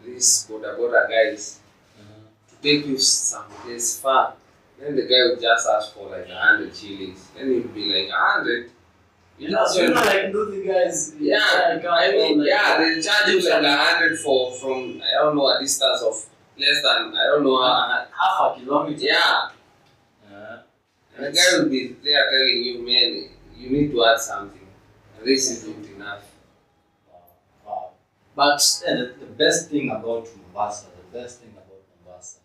[0.05, 1.59] these boda boda guys
[1.99, 2.21] Uh-huh.
[2.49, 4.33] to take you someplace far.
[4.79, 7.29] Then the guy would just ask for like a hundred shillings.
[7.35, 8.69] Then you'd be like a hundred.
[9.39, 11.13] You know, so you know, like do the guys.
[11.19, 11.39] Yeah,
[11.73, 15.35] like, I mean, like, yeah, they charge you like a hundred for from I don't
[15.35, 16.25] know a distance of
[16.57, 17.57] less than I don't know.
[17.61, 19.03] Uh, half a kilometer.
[19.05, 19.49] yeah,
[20.31, 20.57] Uh,
[21.15, 24.59] and the guy will be there telling you, man, you need to add something.
[25.23, 26.23] This isn't enough.
[27.09, 27.21] wow,
[27.65, 27.89] wow.
[28.35, 32.39] But yeah, the, the best thing about Mombasa, the best thing about Mombasa,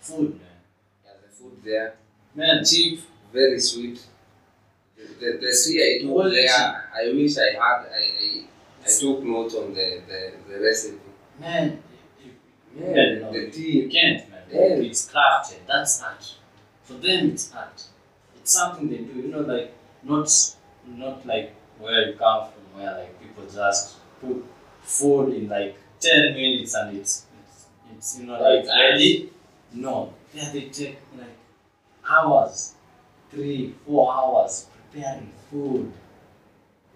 [0.00, 0.40] food, man.
[1.04, 1.94] Yeah, the food there,
[2.34, 3.00] Man, cheap,
[3.32, 4.00] very sweet.
[4.96, 7.86] The, the, the sea I took there, I wish I had.
[7.90, 8.42] I, I,
[8.84, 10.98] I took notes on the, the, the recipe.
[11.40, 11.82] Man,
[12.22, 12.30] you,
[12.76, 14.42] you, Yeah, man, no, the you- can't, man.
[14.50, 14.86] Yeah.
[14.88, 15.66] It's crafted.
[15.66, 16.34] That's art.
[16.84, 17.84] For them, it's art.
[18.36, 19.12] It's something they do.
[19.20, 19.72] You know, like
[20.02, 20.28] not
[20.86, 24.44] not like where you come from, where like people just put
[24.82, 27.66] food in like ten minutes and it's it's,
[27.96, 29.30] it's you know like ready.
[29.72, 31.36] No, there they take like
[32.08, 32.74] hours,
[33.30, 35.92] three, four hours preparing food.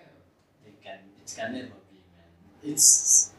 [0.64, 0.98] They can.
[1.30, 2.72] It can never be, man.
[2.72, 3.32] It's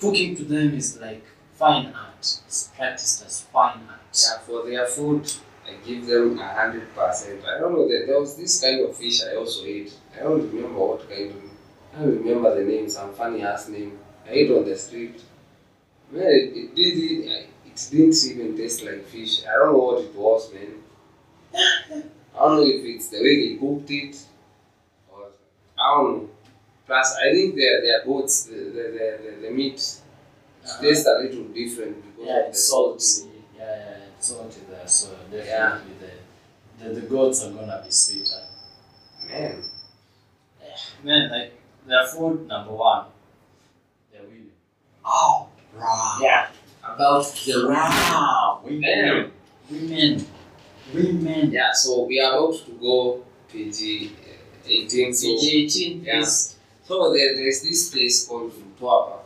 [0.00, 1.24] cooking to them is like
[1.54, 2.18] fine art.
[2.46, 4.00] It's practiced as fine art.
[4.12, 5.30] Yeah, for their food,
[5.66, 7.44] I give them a hundred percent.
[7.44, 7.88] I don't know.
[7.88, 9.92] There, was this kind of fish I also ate.
[10.14, 11.30] I don't remember what kind.
[11.30, 11.36] Of,
[11.94, 12.88] I don't remember the name.
[12.88, 13.98] Some funny ass name.
[14.26, 15.20] I ate on the street.
[16.10, 17.48] Man, it, it did it.
[17.66, 19.44] It didn't even taste like fish.
[19.46, 20.74] I don't know what it was, man.
[21.54, 24.16] I don't know if it's the way they cooked it,
[25.10, 25.26] or
[25.78, 26.30] I don't know.
[26.88, 29.80] Plus, I think their their goats, the the, the, the, the meat
[30.64, 30.82] Uh-huh.
[30.82, 33.02] tastes a little different because Yeah, of the it's salt.
[33.02, 33.30] salty.
[33.58, 34.88] Yeah, yeah, it's salty there.
[34.88, 36.12] So definitely the,
[36.94, 38.42] the the goats are gonna be sweeter.
[39.30, 39.62] Man,
[41.04, 41.52] Man, like
[41.86, 43.06] their food number one,
[44.12, 44.50] they're women.
[45.04, 46.18] Oh, wow.
[46.20, 46.48] Yeah.
[46.84, 49.32] About the wow, women, Damn.
[49.70, 50.26] women,
[50.94, 51.52] women.
[51.52, 55.12] Yeah, so we are about to go PG uh, 18.
[55.14, 56.20] So, PG eighteen Yeah.
[56.20, 56.56] is
[56.88, 59.18] so there, there's this place called Mtwapa.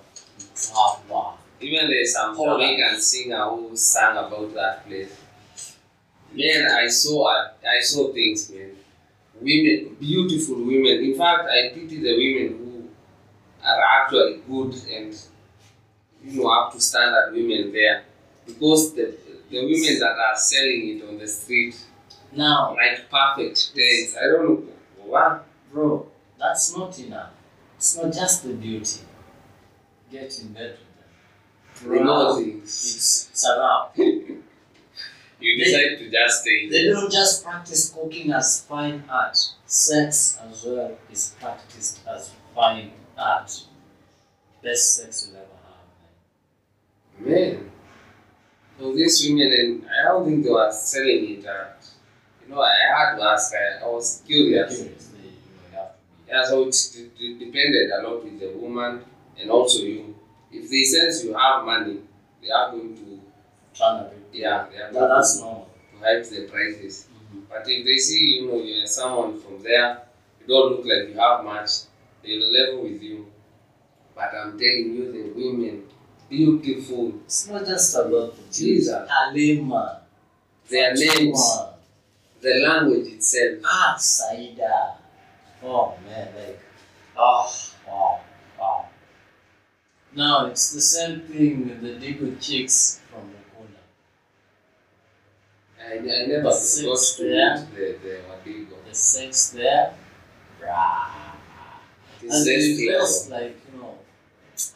[0.75, 1.39] wow, wow.
[1.61, 2.37] Even there's some.
[2.37, 5.17] Jamaican singer who sang about that place.
[6.33, 8.73] Man, I saw I saw things, man.
[9.41, 11.05] Women, beautiful women.
[11.05, 12.89] In fact, I pity the women who
[13.65, 15.15] are actually good and
[16.25, 18.05] you know up to standard women there,
[18.47, 19.15] because the
[19.51, 21.77] the women that are selling it on the street
[22.33, 24.17] Now, like perfect tens.
[24.17, 24.63] I don't know
[25.05, 25.45] what.
[25.73, 26.07] bro,
[26.39, 27.31] that's not enough.
[27.83, 29.01] It's not just the beauty.
[30.09, 31.91] Get in bed with them.
[31.91, 32.37] We know Wow.
[32.37, 32.63] things.
[32.97, 33.89] It's, it's around.
[35.41, 36.69] You decide to just stay.
[36.71, 39.37] They don't just practice cooking as fine art.
[39.67, 43.51] Sex as well is practiced as fine art.
[44.63, 47.27] Best sex you'll ever have.
[47.27, 47.71] Man.
[48.79, 51.45] So these women, and I don't think they were selling it.
[51.45, 51.65] Uh,
[52.47, 53.53] you know, I had to ask.
[53.53, 54.27] I, I was Man.
[54.29, 54.77] curious.
[54.79, 56.22] Curiously, you know, you have to be.
[56.33, 59.05] Yeah, so it, it, it depended a lot with the woman
[59.39, 60.15] and also you.
[60.51, 61.99] If they sense you have money,
[62.41, 63.21] they are going to,
[63.75, 65.69] try yeah, they are going that's to, normal.
[65.93, 67.07] to hike the prices.
[67.51, 70.03] But if they see, you know, you're someone from there,
[70.41, 71.71] you don't look like you have much,
[72.23, 73.27] they'll level with you.
[74.15, 75.83] But I'm telling you, the women,
[76.31, 79.07] beautiful, It's not just about the Jesus.
[79.09, 80.01] Halima.
[80.69, 81.75] their names, Fatima.
[82.41, 83.59] the language itself.
[83.67, 84.95] Ah, Saida.
[85.65, 86.61] Oh man, like,
[87.17, 88.21] oh, wow,
[88.59, 88.87] wow.
[90.15, 93.83] Now it's the same thing with the Digo chicks from Mukunda.
[95.81, 98.77] I, I never The got to meet the, the Wadigo.
[98.89, 99.95] The sex there,
[100.63, 101.11] rah.
[102.21, 103.99] It's And just it's just like, you know,
[104.53, 104.75] it's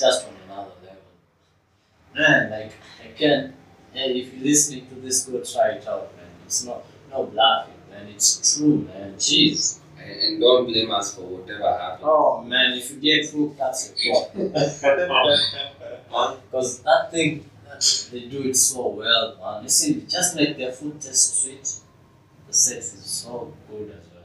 [0.00, 1.02] just on another level.
[2.14, 2.72] Man, like,
[3.02, 3.54] I can,
[3.92, 6.26] hey, if you're listening to this, go try it out, man.
[6.46, 8.06] It's not, no bluffing, man.
[8.08, 9.14] It's true, man.
[9.14, 9.77] Jeez.
[10.08, 12.04] And, and don't blame us for whatever happened.
[12.04, 14.52] Oh, man, if you get hooked, that's your problem.
[16.50, 19.62] Because that thing, that they do it so well, man.
[19.62, 21.70] You see, just like their food tastes sweet,
[22.46, 24.24] the sex is so good as well.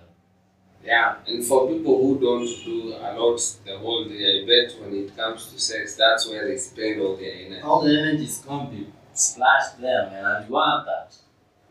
[0.84, 4.96] Yeah, and for people who don't do a lot the whole day, I bet when
[4.96, 7.62] it comes to sex, that's where they spend all their energy.
[7.62, 11.16] All the energy is going to be splashed there, man, and you want that.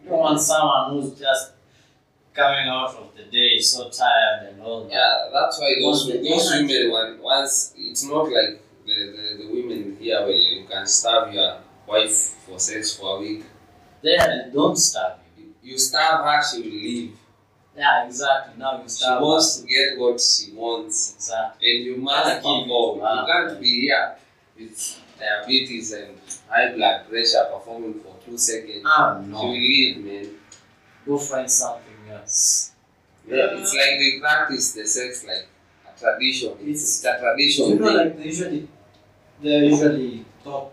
[0.03, 1.53] You don't want someone who's just
[2.35, 4.93] coming out of the day so tired and all that.
[4.93, 9.97] Yeah, that's why those, those women, when, once it's not like the, the, the women
[10.01, 12.17] here where you can starve your wife
[12.47, 13.45] for sex for a week.
[14.03, 14.17] They
[14.53, 15.55] don't starve you.
[15.63, 17.17] You, starve her, she will leave.
[17.77, 18.55] Yeah, exactly.
[18.59, 19.19] Now you starve.
[19.19, 19.67] She wants her.
[19.67, 21.15] to get what she wants.
[21.15, 21.77] Exactly.
[21.77, 24.17] And you must give to You can't be here
[24.59, 26.17] with diabetes and
[26.49, 28.83] high blood pressure performing for two seconds.
[28.85, 29.41] Ah, no.
[29.41, 30.35] She will leave, man.
[31.07, 32.73] Go find something else.
[33.27, 35.47] Yeah, it's like they practice the sex like
[35.87, 36.57] a tradition.
[36.63, 37.69] It's, It's- a tradition.
[37.71, 37.97] You know, thing.
[37.97, 38.69] like they usually,
[39.43, 40.73] they're usually taught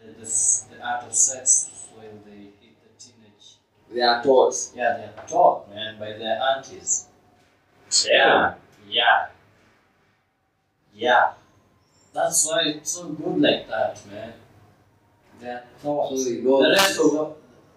[0.00, 0.26] the, the,
[0.70, 3.46] the art of sex when they hit the teenage.
[3.92, 4.54] they are taught.
[4.74, 7.06] Yeah, they're taught, man, by their aunties.
[8.08, 8.54] Yeah,
[8.88, 9.26] yeah,
[10.94, 11.32] yeah.
[12.12, 14.32] That's why it's so good like that, man.
[15.40, 16.16] They're taught.
[16.16, 17.36] So they know the rest of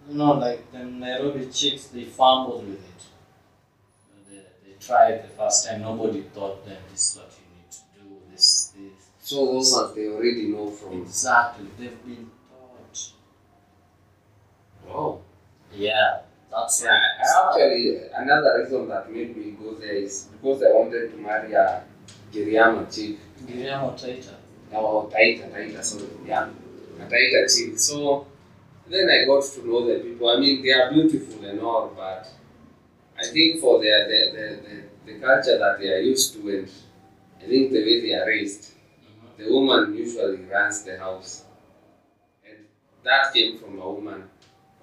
[0.10, 4.30] you know, like the Nairobi chicks, they fumbled with it.
[4.30, 5.82] They, they tried the first time.
[5.82, 8.16] Nobody taught them this is what you need to do.
[8.32, 9.10] This, this.
[9.20, 11.02] So those ones they already know from.
[11.02, 11.68] Exactly.
[11.78, 13.12] They've been taught.
[14.88, 15.22] Wow.
[15.74, 20.68] Yeah, that's Yeah, I actually another reason that made me go there is because I
[20.70, 21.84] wanted to marry a
[22.32, 23.18] Giriama chick.
[23.46, 24.34] Giriama Taita.
[24.72, 26.08] No, Taita, Taita, sorry.
[26.26, 26.48] Yeah.
[27.00, 27.78] A Taita chick.
[27.78, 28.26] So
[28.90, 30.30] then I got to know the people.
[30.30, 32.28] I mean, they are beautiful and all, but
[33.18, 36.70] I think for their the, the, the, the culture that they are used to and
[37.42, 38.74] I think the way they are raised,
[39.38, 41.44] the woman usually runs the house.
[42.46, 42.58] And
[43.04, 44.24] that came from a woman.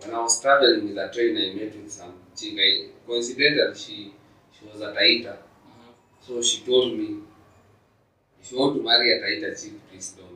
[0.01, 2.55] When I was traveling with a train, I met with some chick.
[2.59, 4.13] I, coincidentally, she,
[4.53, 5.33] she was a Taita.
[5.33, 5.93] Uh-huh.
[6.21, 7.19] So she told me,
[8.41, 10.34] if you want to marry a Taita chick, please don't.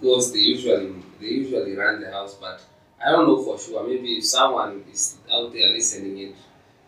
[0.00, 2.60] Because they usually they usually run the house, but
[3.04, 3.86] I don't know for sure.
[3.86, 6.34] Maybe if someone is out there listening it,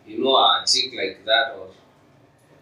[0.06, 1.68] you know a chick like that or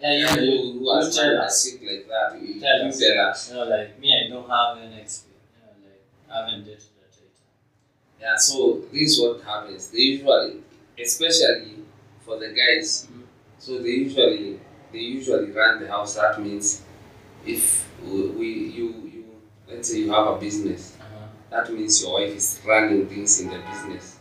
[0.00, 2.84] Yeah, you, who, you, who has you tell married a chick like that, you, Tell
[2.86, 3.50] you tell us.
[3.50, 5.20] You know, like me, I don't have any experience.
[5.54, 7.30] You know, like I haven't dated a data.
[8.20, 9.88] Yeah, so this is what happens.
[9.90, 10.60] They usually,
[10.98, 11.84] especially
[12.24, 13.22] for the guys, Mhm.
[13.58, 14.60] so they usually
[14.92, 16.14] they usually run the house.
[16.16, 16.82] That means
[17.46, 18.48] if we,
[18.78, 19.09] you
[19.72, 21.26] let's say you have a business, Uh-huh.
[21.50, 24.16] that means your wife is running things in the business.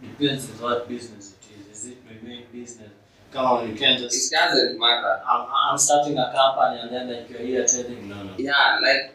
[0.00, 1.78] Depends on what business it is.
[1.84, 2.90] Is it my main business?
[3.32, 4.32] Come on, you can't just.
[4.32, 5.22] It doesn't matter.
[5.28, 8.34] I'm, I'm starting a company and then like you're here telling no no.
[8.38, 9.14] Yeah, like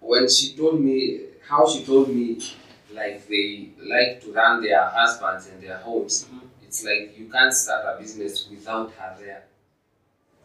[0.00, 2.38] when she told me how she told me
[2.92, 6.26] like they like to run their husbands and their homes.
[6.26, 6.48] Mhm.
[6.66, 9.44] It's like you can't start a business without her there.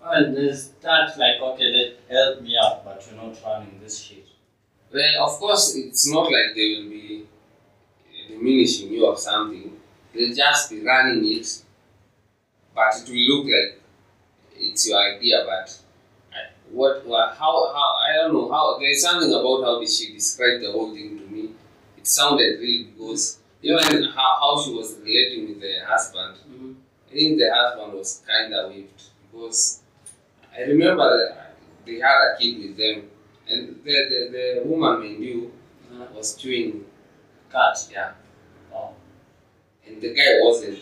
[0.01, 4.27] Well, there's that like okay, let help me out, but you're not running this shit.
[4.93, 7.27] Well, of course, it's not like they will be
[8.27, 9.77] diminishing you of something.
[10.13, 11.61] They'll just be running it,
[12.75, 13.81] but it will look like
[14.57, 15.43] it's your idea.
[15.45, 15.79] But
[16.71, 20.71] what, what how, how, I don't know how, there's something about how she described the
[20.71, 21.49] whole thing to me.
[21.97, 26.71] It sounded real because even how, how she was relating with the husband, Mm-hmm.
[27.09, 29.80] I think the husband was kind of whipped because
[30.55, 31.35] I remember
[31.85, 33.09] they had a kid with them,
[33.49, 35.51] and the, the, the woman we knew
[35.91, 36.05] Uh-huh.
[36.15, 36.85] was chewing,
[37.51, 37.77] Cut.
[37.91, 38.11] yeah,
[38.73, 38.91] Oh.
[39.85, 40.79] and the guy wasn't.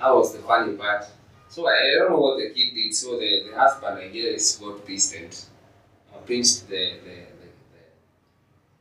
[0.00, 1.04] That was the funny part.
[1.48, 2.94] So I, I don't know what the kid did.
[2.94, 5.32] So the, the husband, I guess, got pissed and
[6.14, 7.48] uh, pinched the the, the,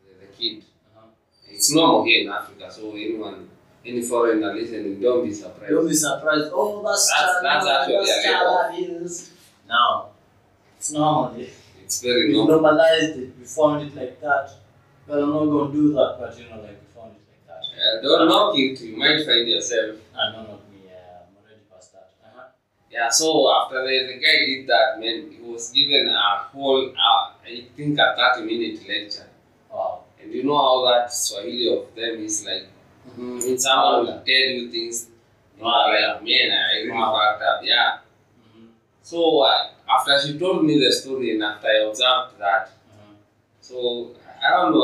[0.06, 0.64] the, the, kid.
[0.96, 1.08] Uh-huh.
[1.50, 3.50] It's normal here in Africa, so anyone,
[3.86, 5.72] any foreigner listening, don't be surprised.
[5.72, 6.50] Don't be surprised.
[6.54, 9.32] Oh, that's That's- that's that's is.
[9.68, 10.10] No,
[10.78, 11.36] it's normal.
[11.84, 12.62] It's very We normal.
[12.62, 13.32] normalized it.
[13.40, 14.52] We found it like that.
[15.08, 17.64] Well, I'm not gonna do that, but you know, like we found it like that.
[17.64, 19.98] Uh, don't knock it, you might find yourself.
[20.16, 20.80] Ah, no, not knock me.
[20.90, 22.12] Uh, I'm already past that.
[22.26, 22.44] Uh-huh.
[22.92, 27.32] Yeah, so after the, the guy did that, man, he was given a whole, uh,
[27.46, 29.28] I think, a 30 minute lecture.
[29.72, 30.04] Wow.
[30.22, 32.68] And you know how that Swahili of them is like,
[33.18, 35.08] mean, someone will tell you things,
[35.58, 35.88] you know, Wow.
[35.88, 37.16] like, man, I really Wow.
[37.16, 37.98] fucked up, yeah.
[39.10, 43.14] So uh, after she told me the story and after I observed that, Uh-huh.
[43.62, 43.76] so
[44.46, 44.84] I don't know,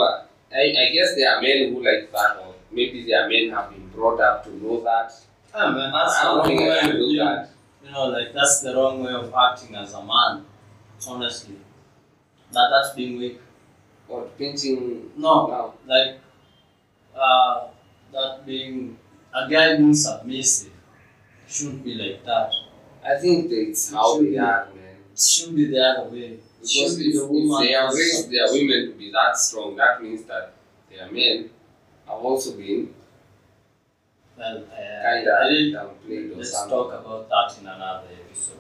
[0.60, 3.88] I, I guess there are men who like that, or maybe their men have been
[3.96, 5.12] brought up to know that.
[5.54, 7.50] Ah, man, that's I don't wrong think I do You, that.
[7.84, 10.46] you know, like that's the wrong way of acting as a man.
[11.06, 11.58] Honestly,
[12.54, 13.40] that that's being weak.
[14.08, 15.74] Or pinching, No, now.
[15.86, 16.20] like
[17.16, 17.68] uh,
[18.14, 18.98] that being
[19.34, 20.72] a guy being submissive
[21.48, 22.52] shouldn't be like that.
[23.06, 24.98] I think it's It how they are, man.
[25.14, 26.20] It should be the other way.
[26.20, 27.64] It Because should be if, the woman.
[27.64, 30.54] if they have as raised their women to be that strong, that means that
[30.90, 31.50] their men
[32.08, 32.94] have also been
[34.38, 35.34] Well, uh, kind of
[35.76, 36.70] downplayed Let's something.
[36.78, 38.58] talk about that in another episode.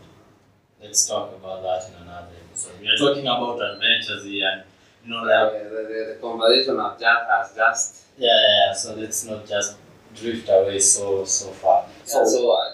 [0.81, 2.79] Let's talk about that in another episode.
[2.79, 4.63] We are talking about adventures here, and
[5.03, 8.73] you know, Yeah, like the, the, the conversation of just has just yeah, yeah, yeah.
[8.73, 9.77] So let's not just
[10.15, 11.87] drift away so so far.
[12.05, 12.73] so, so I,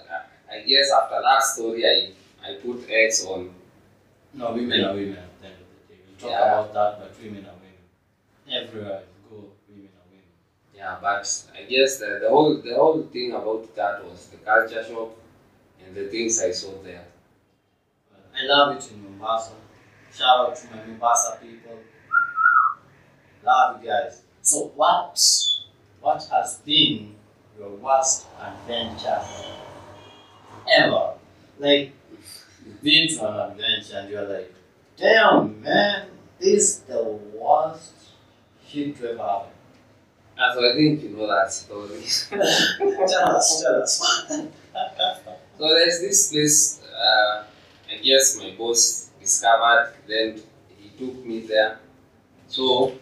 [0.52, 2.12] I- guess after that story I
[2.47, 3.54] I put X on
[4.34, 5.18] no, women are women.
[5.18, 6.45] At the end of the day, we'll talk Yeah.
[6.60, 8.64] about that, but women are women.
[8.66, 9.38] Everywhere you go,
[9.68, 10.34] women are women.
[10.76, 11.26] yeah but
[11.60, 15.12] I guess the, the whole the whole thing about that was the culture shock
[15.84, 17.06] and the things I saw there.
[18.39, 19.52] I love it in Mombasa.
[20.16, 21.78] Shout out to my Mombasa people.
[23.43, 24.22] Love you guys.
[24.41, 25.20] So what
[26.02, 27.16] what has been
[27.58, 29.22] your worst adventure
[30.78, 31.13] ever?
[31.59, 31.91] Like
[32.65, 34.53] you've been to an adventure and you're like,
[34.97, 36.07] damn man,
[36.39, 37.93] this is the worst
[38.67, 39.51] shit to ever happen.
[40.38, 42.01] Ah, so I think you know that story.
[42.30, 44.30] tell us, tell us.
[45.59, 47.43] So there's this place, uh,
[47.91, 50.41] I guess my boss discovered, then
[50.78, 51.80] he took me there.
[52.47, 52.97] So,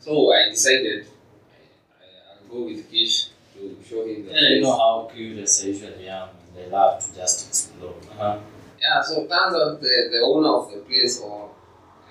[0.00, 4.76] so I decided I, I'll go with Kish to show him the yeah, you know
[4.76, 6.28] how curious I usually am.
[6.58, 7.94] They love to just explore.
[8.12, 8.38] Uh-huh.
[8.80, 11.50] Yeah, so turns out the, the owner of the place, or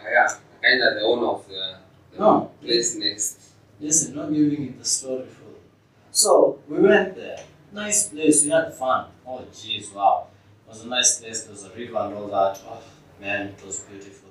[0.02, 0.28] uh, yeah,
[0.62, 1.78] kind of the owner of the,
[2.14, 2.52] the No.
[2.62, 3.40] place next.
[3.80, 5.56] Listen, not giving you the story full.
[6.12, 7.40] So we went there.
[7.72, 8.46] Nice place.
[8.46, 9.06] We had fun.
[9.28, 10.28] Oh jeez, wow.
[10.66, 11.44] It was a nice place.
[11.44, 12.60] There was a river and all that.
[12.68, 12.82] Oh
[13.22, 14.30] man, it was beautiful.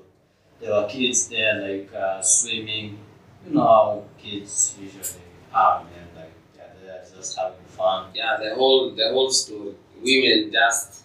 [0.60, 2.98] There were kids there like uh, swimming.
[3.46, 5.22] You know how kids usually
[5.54, 6.08] are, man.
[6.16, 8.06] Like yeah, they're just having fun.
[8.14, 9.74] Yeah, the whole the whole story.
[10.06, 11.02] Women just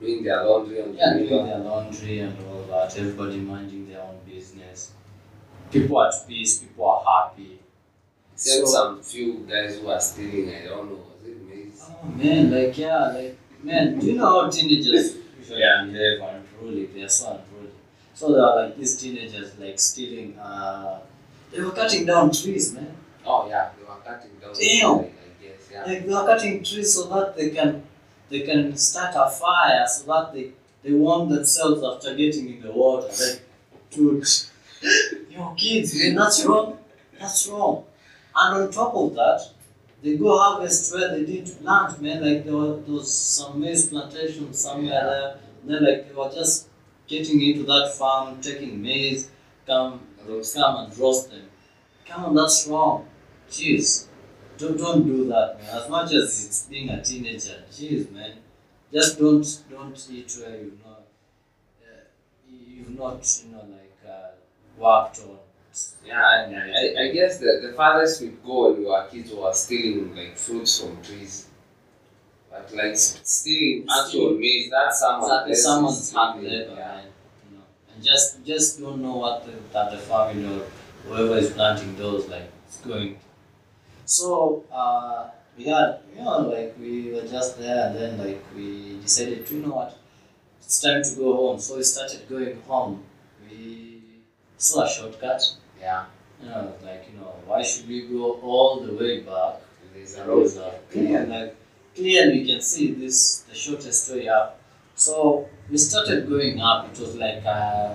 [0.00, 2.96] doing their laundry on Yeah, doing their laundry and all that.
[2.96, 4.92] Everybody minding their own business.
[5.70, 6.58] People at peace.
[6.60, 7.58] People are happy.
[8.34, 10.48] Except So- some few guys who are stealing.
[10.54, 11.02] I don't know.
[11.10, 11.82] Was it maize?
[11.90, 15.84] Oh man, like yeah, like man, do you know how teenagers usually Yeah.
[15.90, 16.86] behave unruly?
[16.86, 17.72] They are so unruly.
[18.14, 20.38] So there are like these teenagers like stealing.
[20.38, 21.00] Uh,
[21.50, 22.94] they were cutting down trees, man.
[23.26, 24.52] Oh yeah, they were cutting down.
[24.54, 24.90] Damn.
[24.90, 25.68] I, I guess.
[25.72, 25.84] Yeah.
[25.84, 27.82] Like they were cutting trees so that they can
[28.30, 30.52] they can start a fire, so that they
[30.82, 33.08] they warm themselves after getting in the water.
[33.08, 33.42] Like,
[33.90, 34.26] dude,
[35.30, 36.78] your kids, man, that's wrong.
[37.18, 37.84] That's wrong.
[38.36, 39.48] And on top of that,
[40.02, 42.22] they go harvest where they didn't plant, man.
[42.22, 45.04] Like there, were, there was some maize plantation somewhere Yeah.
[45.04, 45.38] there.
[45.64, 46.68] Then like they were just
[47.08, 49.30] getting into that farm, taking maize,
[49.66, 50.00] come
[50.54, 51.42] come and roast them.
[52.06, 53.08] Come on, that's wrong.
[53.50, 54.07] Jeez.
[54.58, 55.76] Don't don't do that, man.
[55.82, 58.32] As much as it's being a teenager, jeez, man.
[58.92, 61.02] Just don't don't eat where you've not
[61.82, 62.04] uh,
[62.48, 64.30] you've not you know like uh,
[64.78, 65.38] worked on.
[66.04, 66.38] Yeah, I,
[66.80, 70.36] I, I guess the, the farthest we go when we were kids was stealing like
[70.36, 71.46] fruits from trees.
[72.50, 77.00] But like stealing actual maize, that's someone Exactly, someone's stealing, labor, yeah.
[77.50, 80.64] You know, and just just don't know what the, that the family or
[81.06, 83.18] whoever is planting those like is going.
[84.08, 85.28] So uh,
[85.58, 89.54] we had you know like we were just there and then like we decided to
[89.54, 89.98] you know what
[90.62, 91.58] it's time to go home.
[91.60, 93.04] So we started going home.
[93.50, 94.00] We
[94.56, 95.42] saw a shortcut.
[95.78, 96.06] Yeah.
[96.42, 99.60] You know like you know why should we go all the way back?
[99.92, 100.50] There's a road.
[100.90, 101.54] clear, like
[101.94, 104.58] clearly we can see this the shortest way up.
[104.94, 106.90] So we started going up.
[106.90, 107.94] It was like uh,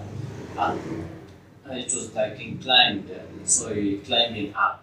[0.59, 0.78] uh,
[1.72, 3.09] it was like inclined,
[3.45, 4.82] so we climbing up.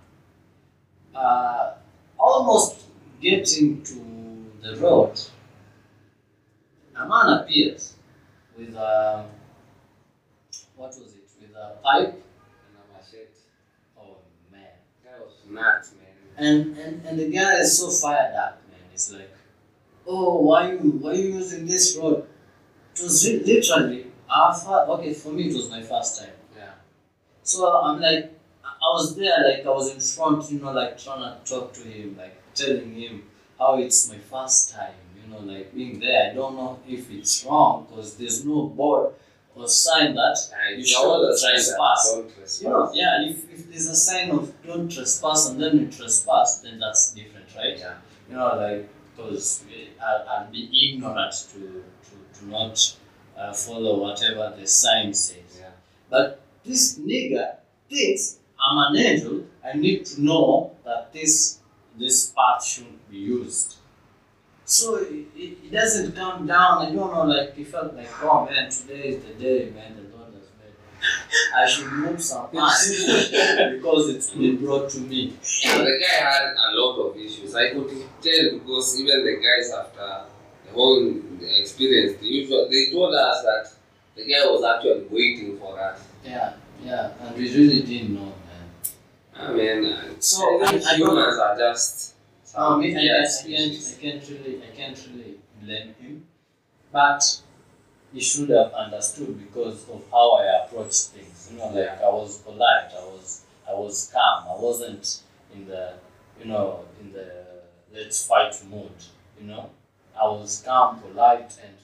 [1.15, 1.75] Uh,
[2.19, 2.83] almost
[3.21, 5.19] getting to the road,
[6.97, 7.95] a man appears
[8.57, 9.27] with a
[10.77, 11.29] what was it?
[11.41, 12.09] With a pipe.
[12.15, 13.27] And a machete.
[13.99, 14.17] Oh
[14.53, 14.69] man.
[15.05, 16.07] That was nuts, man.
[16.37, 18.81] And, and and the guy is so fired up, man.
[18.93, 19.31] It's like,
[20.07, 22.27] oh, why you why you using this road?
[22.97, 24.55] It was literally our
[24.99, 25.49] okay for me.
[25.49, 26.33] It was my first time.
[26.57, 26.73] Yeah.
[27.43, 28.33] So I'm like,
[28.83, 31.73] I I was there, like I was in front, you know, like trying to talk
[31.75, 33.25] to him, like telling him
[33.59, 36.31] how it's my first time, you know, like being there.
[36.31, 39.13] I don't know if it's wrong because there's no board
[39.55, 42.15] or sign that Yeah, You should trespass.
[42.15, 42.63] trespass.
[42.63, 46.61] You know, yeah, if, if there's a sign of don't trespass and then you trespass,
[46.61, 47.79] then that's different, right?
[47.79, 47.95] Yeah.
[48.29, 49.65] You know, like, because
[50.03, 52.97] I'll, I'll be ignorant to, to, to not
[53.37, 55.59] uh, follow whatever the sign says.
[55.59, 55.71] Yeah.
[56.09, 57.57] But this nigger
[57.91, 59.45] thinks I'm an angel.
[59.65, 61.59] I need to know that this
[61.97, 63.77] this path shouldn't be used.
[64.65, 66.87] So it, it, doesn't come down.
[66.87, 67.25] I don't know.
[67.25, 69.97] Like he felt like, oh man, today is the day, man.
[69.97, 71.57] The Lord has made.
[71.57, 72.87] I should move some path
[73.73, 75.37] because it's been brought to me.
[75.63, 77.55] Yeah, the guy had a lot of issues.
[77.55, 77.89] I could
[78.23, 80.31] tell because even the guys after
[80.67, 81.21] the whole
[81.59, 83.73] experience, they usually they told us that
[84.15, 86.01] the guy was actually waiting for us.
[86.25, 86.55] Yeah,
[86.85, 88.33] yeah, and we really didn't know.
[89.41, 92.15] I mean, uh, So, I think I- I humans are just.
[92.57, 96.27] I mean, I, I, I, can't, I can't really, I can't really blame him,
[96.93, 97.23] but
[98.13, 101.51] he should have understood because of how I approached things.
[101.53, 104.45] You know, like I was polite, I was, I was calm.
[104.49, 105.21] I wasn't
[105.55, 105.95] in the,
[106.41, 107.29] you know, in the
[107.95, 108.93] let's fight mood.
[109.41, 109.71] You know,
[110.21, 111.75] I was calm, polite, and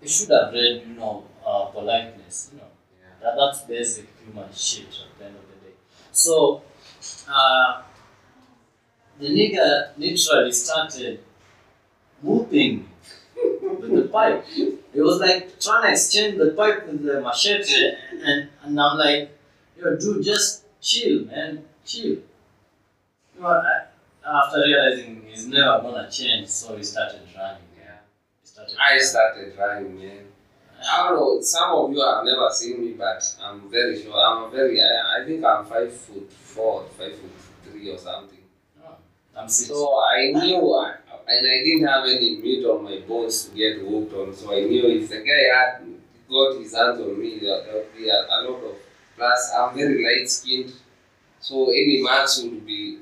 [0.00, 2.50] he should have read, you know, uh, politeness.
[2.52, 2.66] You know.
[3.00, 3.14] Yeah.
[3.22, 5.74] That, that's basic human shit at the end of the day.
[6.12, 6.62] So,
[7.28, 7.82] uh,
[9.18, 11.20] the nigga literally started
[12.22, 12.88] whooping
[13.80, 14.44] with the pipe.
[14.94, 17.92] It was like trying to exchange the pipe with the machete,
[18.24, 19.30] and, and I'm like,
[19.76, 22.16] yo, dude, just chill, man, chill.
[23.36, 23.62] You know,
[24.26, 27.62] after realizing he's never gonna change, so he started running.
[27.78, 27.98] Yeah.
[28.40, 29.04] He started I running.
[29.04, 30.24] started running, man.
[30.80, 31.40] I don't know.
[31.40, 34.14] Some of you have never seen me, but I'm very sure.
[34.14, 34.80] I'm very.
[34.80, 37.30] I, I think I'm five foot four, five foot
[37.64, 38.38] three, or something.
[38.84, 38.96] Oh,
[39.36, 39.68] I'm six.
[39.68, 40.94] So I knew, I,
[41.28, 44.34] and I didn't have any meat on my bones to get whooped on.
[44.34, 45.86] So I knew if the guy had
[46.28, 48.76] got his hands on me, there would be a, a lot of
[49.18, 50.72] Plus, I'm very light skinned,
[51.40, 53.00] so any marks would be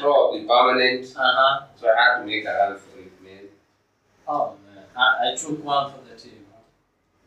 [0.00, 1.12] probably permanent.
[1.14, 1.66] Uh-huh.
[1.78, 3.44] So I had to make a run for it, man.
[4.26, 4.84] Oh man.
[4.96, 6.01] I, I took one for huh?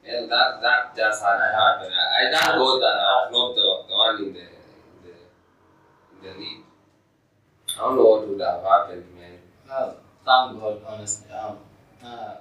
[0.07, 1.91] And that that just had to happen.
[1.91, 4.39] I, I thank God that I not the, the one in the,
[5.03, 5.13] the
[6.29, 6.63] in the lead.
[7.75, 9.39] I don't know what would have happened, man.
[9.67, 11.31] Well, thank God, honestly.
[11.31, 11.57] Um,
[12.03, 12.35] uh,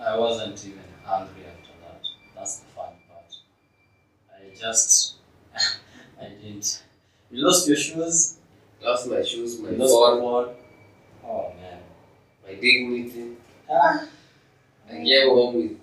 [0.00, 2.00] I wasn't even hungry after that.
[2.34, 3.34] That's the fun part.
[4.32, 5.16] I just,
[6.20, 6.82] I didn't.
[7.30, 8.36] You lost your shoes.
[8.82, 10.54] Lost my shoes, my You lost your phone, phone.
[11.24, 11.78] Oh man.
[12.46, 13.36] my dignity.
[13.70, 14.06] Ah.
[14.88, 15.77] I came home with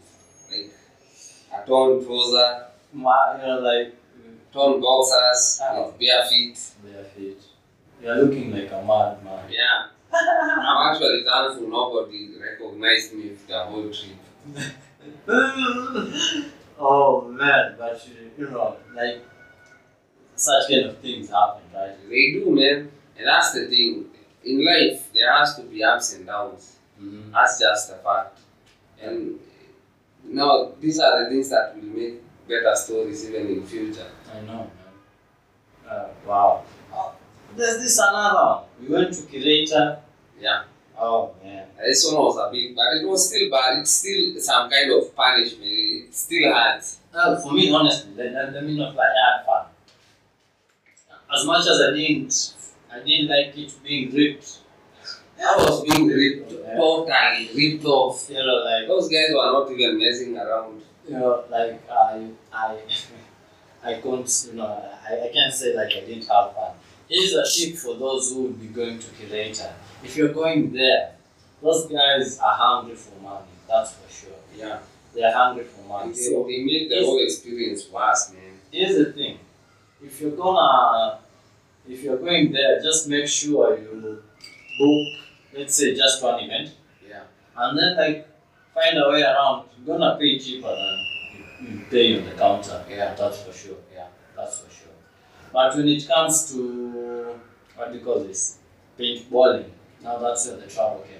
[1.65, 3.95] torn trouser, Ma, you know, like
[4.51, 6.59] torn boxers, with bare feet.
[6.83, 7.41] bare feet.
[8.01, 9.49] You're looking like a madman.
[9.49, 9.87] Yeah.
[10.13, 14.15] I'm actually thankful nobody recognized me for the whole trip.
[16.79, 19.23] oh man, but you, you know, like
[20.35, 21.95] such kind of things happen, right?
[22.09, 22.91] They do, man.
[23.17, 24.05] And that's the thing.
[24.43, 26.75] In life, there has to be ups and downs.
[27.01, 27.31] Mm-hmm.
[27.31, 28.39] That's just a fact.
[29.01, 29.39] And
[30.27, 34.11] now these are the things that will make better stories even in future.
[34.31, 35.89] I know, man.
[35.89, 36.63] Uh, wow.
[36.93, 37.13] Oh,
[37.55, 38.63] there's this another one.
[38.81, 39.99] We went to Kereita.
[40.39, 40.63] Yeah.
[40.97, 41.67] Oh man.
[41.77, 43.79] This one was a bit, but it was still bad.
[43.79, 45.63] It's still some kind of punishment.
[45.63, 46.99] It still hurts.
[47.13, 49.03] Uh, for me, honestly, let, let, let me not lie.
[49.03, 49.65] I had fun.
[51.33, 52.53] As much as I didn't,
[52.91, 54.59] I didn't like it being ripped.
[55.39, 56.75] I was being ripped Yeah.
[56.77, 58.29] totally ripped off.
[58.29, 60.81] You know, like Those guys were not even messing around.
[61.07, 62.77] you know, like I, I,
[63.83, 64.65] I can't, you know,
[65.07, 66.73] I, I can't say like I didn't have fun.
[67.09, 69.73] Here's a tip for those who will be going to Kereita.
[70.03, 71.11] If you're going there,
[71.61, 73.45] those guys are hungry for money.
[73.67, 74.37] That's for sure.
[74.55, 74.79] Yeah.
[75.13, 76.13] They are hungry for money.
[76.13, 78.59] they, So they made the whole experience worse, man.
[78.71, 79.37] here's the thing:
[80.03, 81.19] if you're gonna,
[81.87, 84.21] if you're going there, just make sure you
[84.79, 85.07] book,
[85.57, 86.71] let's say, just one event,
[87.07, 87.23] Yeah.
[87.57, 88.27] and then like
[88.73, 89.67] find a way around.
[89.85, 91.05] You're gonna pay cheaper than
[91.61, 92.83] you, pay on the counter.
[92.89, 93.13] Yeah.
[93.15, 93.77] That's for sure.
[93.93, 94.93] Yeah, that's for sure.
[95.53, 97.39] But when it comes to
[97.75, 98.57] what do you call this?
[98.99, 99.69] Paintballing.
[100.03, 101.19] Now that's where the trouble came.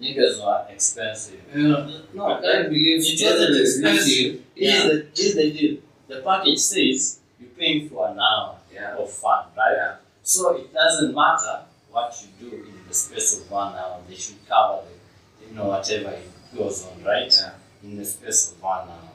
[0.00, 1.40] Niggas were expensive.
[1.54, 3.60] Know, no, I can't believe it wasn't expensive.
[3.60, 4.40] expensive.
[4.56, 4.70] Yeah.
[4.70, 5.76] Here's, the, here's the deal.
[6.08, 8.96] The package says you're paying for an hour Yeah.
[8.96, 9.74] of fun, right?
[9.76, 9.96] Yeah.
[10.22, 11.62] So it doesn't matter
[11.92, 14.00] what you do in the space of one hour.
[14.08, 16.18] They should cover the, you know, whatever
[16.56, 17.32] goes on, right?
[17.32, 17.52] Yeah.
[17.82, 19.10] In the space of one hour.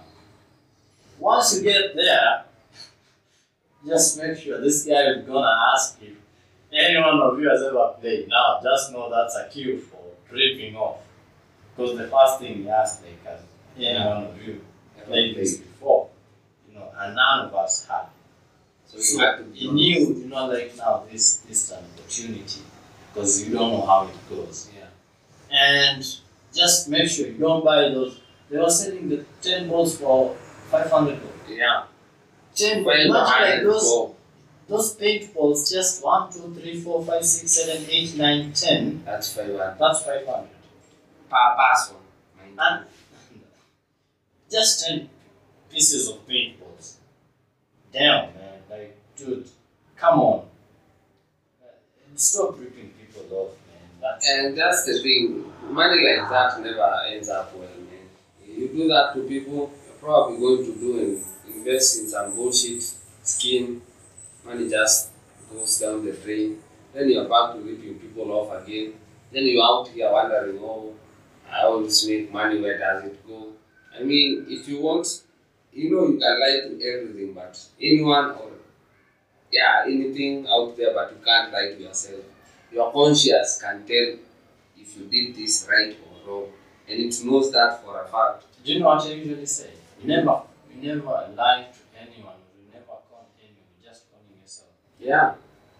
[1.19, 2.43] Once you get there,
[3.85, 6.15] just make sure this guy is gonna ask you.
[6.71, 8.27] Any one of you has ever played.
[8.27, 10.99] Now, just know that's a cue for tripping off.
[11.75, 13.39] Because the first thing he asked, like, has
[13.77, 14.61] any one of you
[15.05, 16.09] played this before?
[16.67, 18.07] You know, and none of us had.
[18.87, 21.83] So So you have to be knew, you know, like now this this is an
[21.97, 22.61] opportunity
[23.13, 24.69] because you don't know how it goes.
[24.75, 24.87] Yeah.
[25.51, 26.03] And
[26.53, 28.19] just make sure you don't buy those.
[28.49, 30.35] They were selling the ten balls for
[30.71, 31.49] five hundred dollars.
[31.49, 31.83] Yeah.
[32.55, 34.11] Ten balls, not like those
[34.67, 35.69] those paint balls.
[35.69, 39.03] Just one, two, three, four, five, six, seven, eight, nine, ten.
[39.05, 39.77] That's five hundred.
[39.79, 40.49] That's five hundred.
[41.29, 41.95] Per person.
[42.59, 42.85] And
[44.51, 45.09] just ten
[45.69, 46.97] pieces of paint balls.
[47.91, 48.29] Damn,
[49.17, 49.47] dude,
[49.95, 50.45] come on.
[52.15, 54.01] Stop ripping people off, man.
[54.01, 55.51] That's And that's the thing.
[55.69, 58.07] Money like that never ends up well, man.
[58.47, 62.83] You do that to people, you're probably going to do and invest in some bullshit
[63.23, 63.81] skin.
[64.45, 65.09] Money just
[65.51, 66.57] goes down the drain.
[66.93, 68.93] Then you're back to ripping people off again.
[69.31, 70.93] Then you're out here wondering, oh,
[71.51, 73.49] I always make money, where does it go?
[73.97, 75.07] I mean, if you want,
[75.73, 78.51] you know, you can lie to everything, but anyone or
[79.51, 82.23] yeah, anything out there, but you can't lie to yourself.
[82.71, 84.15] Your conscience can tell
[84.77, 86.49] if you did this right or wrong,
[86.89, 88.43] and it knows that for a fact.
[88.63, 89.71] Do you know what I usually say?
[90.01, 90.41] You never,
[90.73, 92.35] you never lie to anyone.
[92.57, 93.63] You never con anyone.
[93.81, 94.69] You're just conning yourself.
[94.99, 95.33] Yeah.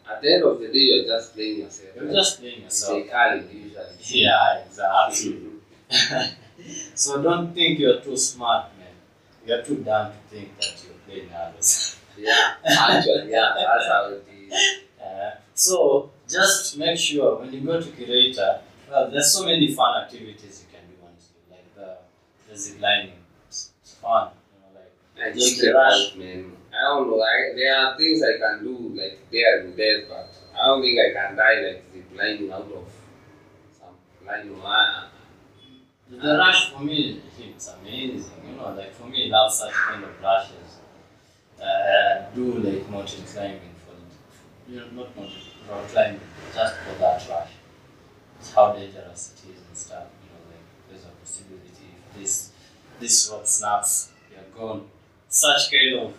[0.09, 1.89] At the end of the day, you're just playing yourself.
[1.97, 3.05] You're just playing It's yourself.
[3.05, 3.83] a card usually.
[4.23, 5.41] Yeah, exactly.
[6.95, 8.87] so don't think you're too smart, man.
[9.45, 11.83] You're too dumb to think that you're playing others.
[12.17, 14.53] yeah, actually, yeah, that's how it is.
[15.01, 20.03] Uh, so just make sure when you go to Kereita, well, there's so many fun
[20.03, 21.97] activities you can do honestly, like the,
[22.49, 23.13] the zip lining.
[23.47, 26.15] It's, it's fun, you know, like I Just just the rush.
[26.15, 26.51] man.
[26.73, 27.21] I don't know.
[27.21, 30.99] I, there are things I can do like there and there, but I don't think
[30.99, 32.85] I can die like zip lining out of
[33.77, 34.51] some line.
[34.65, 35.07] I,
[36.09, 38.31] the rush for me, it's amazing.
[38.47, 40.66] You know, like for me, I love such kind of rushes.
[41.61, 43.95] Uh, do like mountain climbing for,
[44.31, 46.19] for you know not mountain rock climbing
[46.53, 47.51] just for that rush.
[48.39, 50.05] It's how dangerous it is and stuff.
[50.21, 52.51] You know, like there's a possibility if this
[52.99, 54.87] this rope snaps, you're gone.
[55.29, 56.13] Such kind of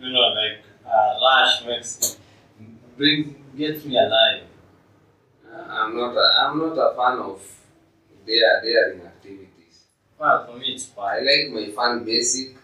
[0.00, 2.18] you know like uh, rush makes
[2.96, 4.42] bring gets me alive.
[5.50, 7.42] Uh, I'm not a, I'm not a fan of
[8.26, 9.84] dare daring activities.
[10.18, 12.56] Well, for me it's I like my fun basic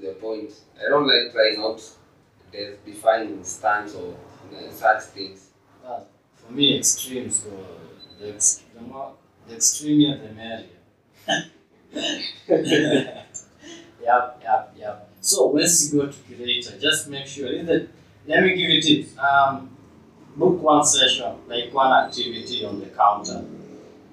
[0.00, 0.52] to the point.
[0.78, 1.82] I don't like trying out
[2.52, 4.14] death defying stance or
[4.54, 5.48] uh, such things.
[5.82, 7.50] Well, for me extremes go
[8.20, 9.14] the, ex- the more
[9.48, 10.66] the extreme the merrier.
[14.02, 15.08] yep, yep, yep.
[15.20, 17.88] So once you go to Kereita, just make sure either
[18.26, 19.18] let me give you tips.
[19.18, 19.70] Um,
[20.36, 23.44] book one session, like one activity on the counter.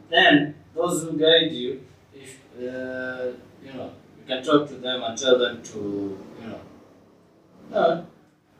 [0.09, 1.81] Then those who guide you,
[2.13, 3.91] if uh, you know,
[4.23, 8.03] you can talk to them and tell them to, you know, uh,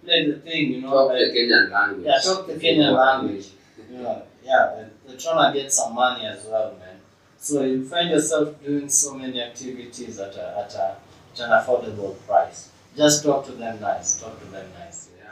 [0.03, 2.05] play the thing, you know, Talk like, the Kenyan language.
[2.05, 3.47] yeah, talk the Kenyan language.
[3.91, 6.99] you know, yeah, they're, they're trying to get some money as well, man.
[7.37, 10.97] So you find yourself doing so many activities at a, at a
[11.33, 12.69] at an affordable price.
[12.95, 14.19] Just talk to them nice.
[14.21, 15.09] Talk to them nice.
[15.17, 15.31] Yeah.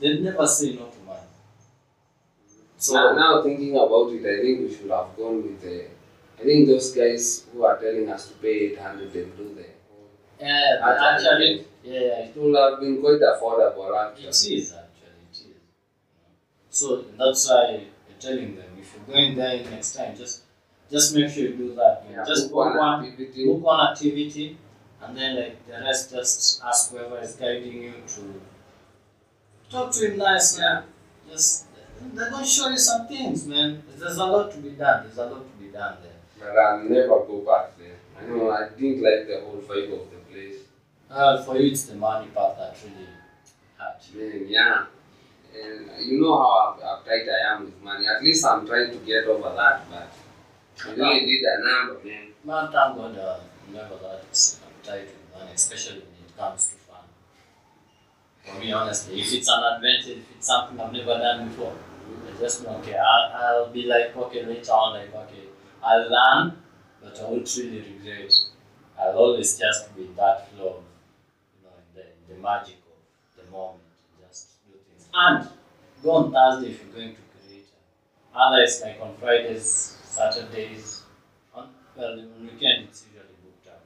[0.00, 1.20] They, they never say no to money.
[2.78, 5.86] So now, now thinking about it, I think we should have gone with the.
[6.38, 9.66] I think those guys who are telling us to pay 800 and do the.
[10.40, 14.24] yeah, but actually, yeah, yeah, It would have been quite affordable actually.
[14.24, 15.42] It is actually, it is.
[16.70, 20.42] So that's why I'm telling them if you're going there next time, just
[20.90, 22.04] just make sure you do that.
[22.10, 23.46] Yeah, just book book one, activity.
[23.46, 24.58] book one activity,
[25.02, 28.40] and then like the rest, just ask whoever is guiding you to
[29.70, 30.84] talk to him nice, man.
[31.30, 31.66] Just
[32.12, 33.82] they're gonna show you some things, man.
[33.98, 35.04] There's a lot to be done.
[35.04, 36.12] There's a lot to be done there.
[36.38, 37.96] But I'll never go back there.
[38.18, 40.60] I know I didn't like the whole vibe of the place.
[41.10, 43.08] Uh, for you, it's the money part that really
[43.78, 44.20] hurt you.
[44.20, 44.86] Man, yeah.
[45.56, 48.06] And you know how up- uptight I am with money.
[48.06, 50.08] At least I'm trying to get over that, but
[50.86, 52.26] I really did a number, man.
[52.44, 53.38] Man, thank God, uh,
[53.72, 57.04] never that uptight with money, especially when it comes to fun.
[58.44, 61.74] For me, honestly, if it's an adventure, if it's something I've never done before,
[62.28, 62.86] I just don't.
[62.88, 65.44] I'll, I'll be like, okay, later on, like, okay,
[65.82, 66.56] I'll learn,
[67.02, 68.32] but I won't really regret.
[68.98, 70.84] I'll always just be in that flow, of,
[71.54, 72.76] you know, in the, in the magic
[73.38, 73.82] of the moment,
[74.20, 75.08] just do things.
[75.12, 75.48] And
[76.02, 77.74] go on Thursday if you're going to Kereita.
[78.34, 81.02] Otherwise, like on Fridays, Saturdays,
[81.54, 83.84] on, well, on weekend it's usually booked up.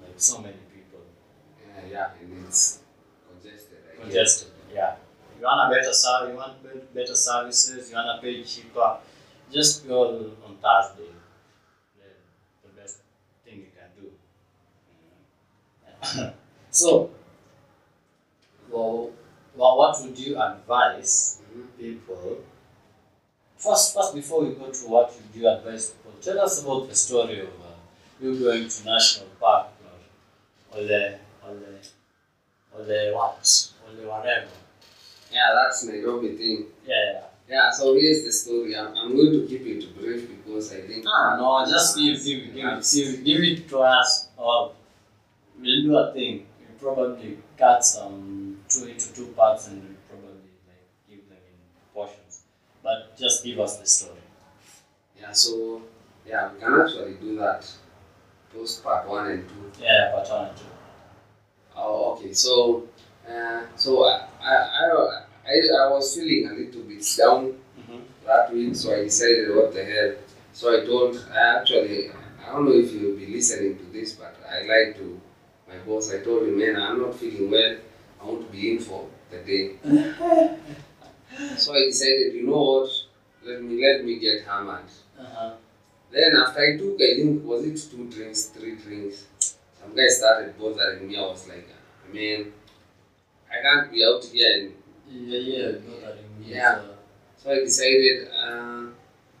[0.00, 1.00] Like so many people.
[1.60, 2.80] Yeah, yeah, and it's
[3.28, 3.78] congested.
[3.90, 4.02] I guess.
[4.04, 4.48] Congested.
[4.72, 4.96] Yeah.
[5.38, 8.96] You want a better service, you want better services, you want to pay cheaper,
[9.52, 10.08] just go
[10.46, 11.10] on Thursday.
[11.98, 12.98] The, the best
[13.44, 14.10] thing you can do.
[16.70, 17.10] So,
[18.70, 19.10] well,
[19.54, 21.40] well, what would you advise
[21.78, 22.38] people?
[23.56, 26.94] First, first, before we go to what would you advise people, tell us about the
[26.94, 27.72] story of uh,
[28.20, 29.68] you going to national park
[30.72, 31.78] or, or the or the
[32.74, 34.48] or the what or the whatever.
[35.36, 36.66] Yeah, that's Nairobi thing.
[36.86, 36.94] Yeah.
[37.12, 38.74] Yeah, Yeah, so here's the story.
[38.74, 41.04] I'm, I'm going to keep it brief because I think.
[41.06, 44.72] Ah, no, just give give give it give, give it to us or
[45.60, 46.46] we'll do a thing.
[46.80, 51.58] We'll probably cut some two into two parts and we'll probably like give them in
[51.92, 52.44] portions.
[52.82, 54.24] But just give us the story.
[55.20, 55.82] Yeah, so
[56.26, 57.70] yeah, we can actually do that.
[58.54, 59.82] Post part one and two.
[59.82, 60.64] Yeah, part one and two.
[61.76, 62.32] Oh, okay.
[62.32, 62.88] So,
[63.28, 65.52] uh, so I, I, I, I,
[65.84, 68.00] I was feeling a little bit down Mm-hmm.
[68.26, 70.14] that week, so I decided what the hell.
[70.52, 74.34] So I told, I actually, I don't know if you'll be listening to this, but
[74.50, 75.20] I lied to
[75.68, 76.12] my boss.
[76.12, 77.76] I told him, man, I'm not feeling well.
[78.20, 79.76] I want to be in for the day.
[81.56, 82.90] so I decided, you know what?
[83.44, 84.88] Let me let me get hammered.
[85.20, 85.52] Uh-huh.
[86.10, 89.26] Then after I took, I think was it two drinks, three drinks.
[89.38, 91.16] Some guy started bothering me.
[91.16, 91.68] I was like,
[92.12, 92.52] man,
[93.50, 94.72] I can't be out here and
[95.08, 95.72] Yeah, yeah.
[96.44, 96.80] Yeah.
[96.80, 96.94] So,
[97.42, 98.86] So I decided, uh,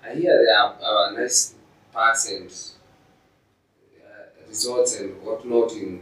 [0.04, 1.54] I hear there are, are nice
[1.92, 2.50] parks and
[4.02, 6.00] uh, resorts and whatnot in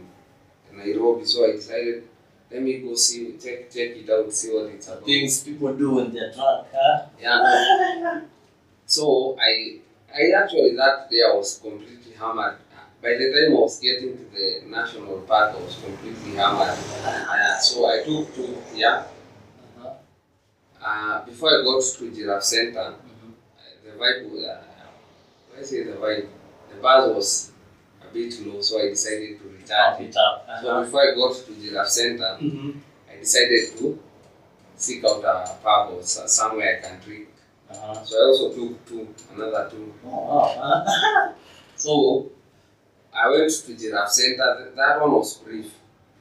[0.73, 1.25] Nairobi.
[1.25, 2.03] So I decided,
[2.51, 5.05] let me go see, check, check it out, see what it's about.
[5.05, 7.05] things people do when they're drunk, huh?
[7.21, 8.21] Yeah.
[8.85, 9.79] So I,
[10.13, 12.57] I actually that day I was completely hammered.
[13.01, 16.77] By the time I was getting to the national park, I was completely hammered.
[17.05, 19.05] Uh, so I took to yeah.
[20.85, 23.33] Uh, before I got to Giraffe Center, Mhm.
[23.83, 24.61] the vibe was, uh,
[25.57, 26.27] I say the vibe,
[26.69, 27.51] the buzz was
[28.07, 29.63] a bit low, so I decided to it.
[29.63, 30.45] it up.
[30.61, 30.83] So Uh-huh.
[30.83, 32.71] before I got to Giraffe Center, Mm-hmm.
[33.11, 33.99] I decided to
[34.77, 37.29] seek out a pub or somewhere I can drink.
[37.71, 38.03] Uh-huh.
[38.03, 39.91] So I also took two, another two.
[40.05, 41.33] Oh, wow.
[41.75, 42.29] So
[43.11, 44.71] I went to Giraffe Center.
[44.75, 45.71] That one was brief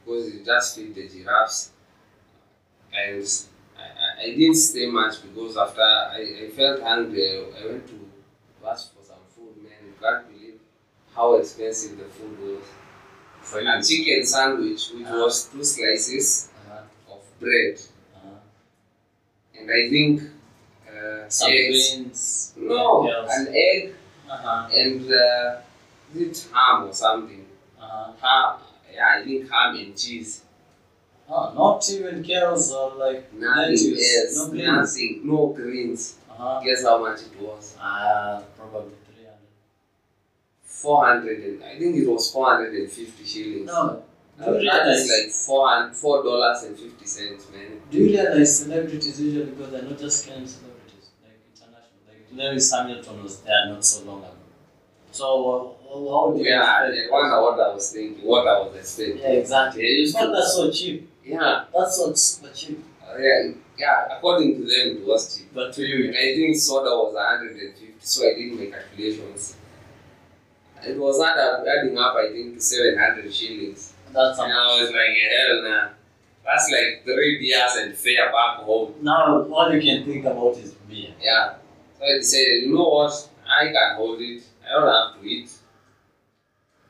[0.04, 1.70] because you just feed the giraffes.
[2.92, 3.28] And
[3.84, 7.26] I, I- I didn't stay much because after I, I felt hungry,
[7.60, 7.98] I went to
[8.66, 9.54] ask for some food.
[9.62, 10.58] Man, you can't believe
[11.14, 12.64] how expensive the food was.
[13.42, 13.68] For you.
[13.68, 15.22] A chicken sandwich, which Ah.
[15.24, 17.12] was two slices Uh-huh.
[17.14, 17.76] of bread,
[18.16, 18.38] Uh-huh.
[19.58, 20.22] and I think
[20.88, 21.94] uh, Some eggs.
[21.96, 22.52] beans.
[22.56, 23.38] No, Yes.
[23.38, 23.94] an egg
[24.30, 24.68] Uh-huh.
[24.72, 25.60] and uh,
[26.14, 27.44] is it ham or something.
[27.78, 28.12] Uh-huh.
[28.22, 28.60] Ham,
[28.94, 30.40] yeah, I think ham and cheese.
[31.28, 36.16] Oh, not even carrots or like Nothing else, No nothing, no greens.
[36.30, 36.60] Uh-huh.
[36.64, 37.76] Guess how much it was?
[37.80, 39.38] Uh, probably 300.
[40.62, 43.66] 400 and I think it was 450 shillings.
[43.66, 44.02] No.
[44.40, 47.78] Uh, Do you realize, is like four and four dollars and fifty cents, man.
[47.90, 52.00] do you realize celebrities usually go there, not just Kenyan celebrities, like international.
[52.08, 54.32] Like Lewis Hamilton was there not so long ago.
[55.12, 58.76] So, uh, how do you Yeah, I wonder what I was thinking, what I was
[58.76, 59.18] expecting.
[59.18, 59.82] Yeah, exactly.
[59.86, 61.10] Used But to- that's so cheap.
[61.24, 62.84] Yeah, That's so super cheap.
[63.02, 64.16] uh, yeah, yeah.
[64.16, 65.48] According to them, it was cheap.
[65.54, 69.56] But to you, I think soda was 150, so I did my calculations.
[70.86, 73.94] It was up, adding up, I think, to 700 shillings.
[74.12, 75.88] that's And I was like, hell nah.
[76.44, 78.94] That's like three beers and fare back home.
[79.00, 81.08] now all you can think about is beer.
[81.18, 81.54] Yeah.
[81.98, 83.30] So I decided, you know what?
[83.48, 84.42] I can hold it.
[84.66, 85.50] I don't have to eat.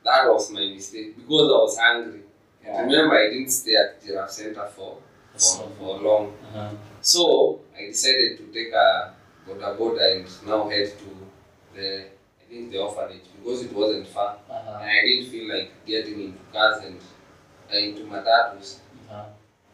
[0.03, 2.19] That was my mistake because I was hungry.
[2.67, 4.97] And remember, I didn't stay at the Giraffe Center for,
[5.37, 6.33] for, for long.
[6.53, 6.69] uh-huh.
[7.01, 9.13] So I decided to take a
[9.47, 12.05] boda boda and now head to the
[12.41, 14.83] I think the orphanage because it wasn't far and Uh-huh.
[14.83, 16.99] I didn't feel like getting into cars and
[17.71, 18.79] uh, into matatus.
[19.09, 19.25] Uh-huh.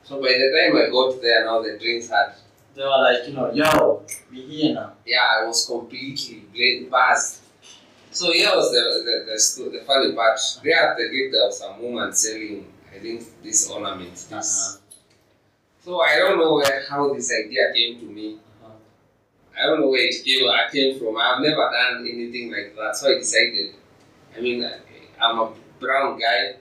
[0.04, 2.34] So by the time I got there, now the drinks had
[2.76, 4.94] They were like, you know, yo, we here now.
[5.06, 7.38] yeah, I was completely bla- buzzed.
[8.12, 10.40] So here was the the, the, the funny part.
[10.64, 14.14] There at the gate there was some woman selling I think this ornament.
[14.14, 14.32] This.
[14.32, 14.78] Uh-huh.
[15.84, 18.36] So I don't know where how this idea came to me.
[18.64, 18.74] Uh-huh.
[19.58, 21.18] I don't know where it came, I came from.
[21.18, 22.96] I've never done anything like that.
[22.96, 23.76] So I decided,
[24.38, 24.80] I mean, I-
[25.24, 26.56] I'm a brown guy.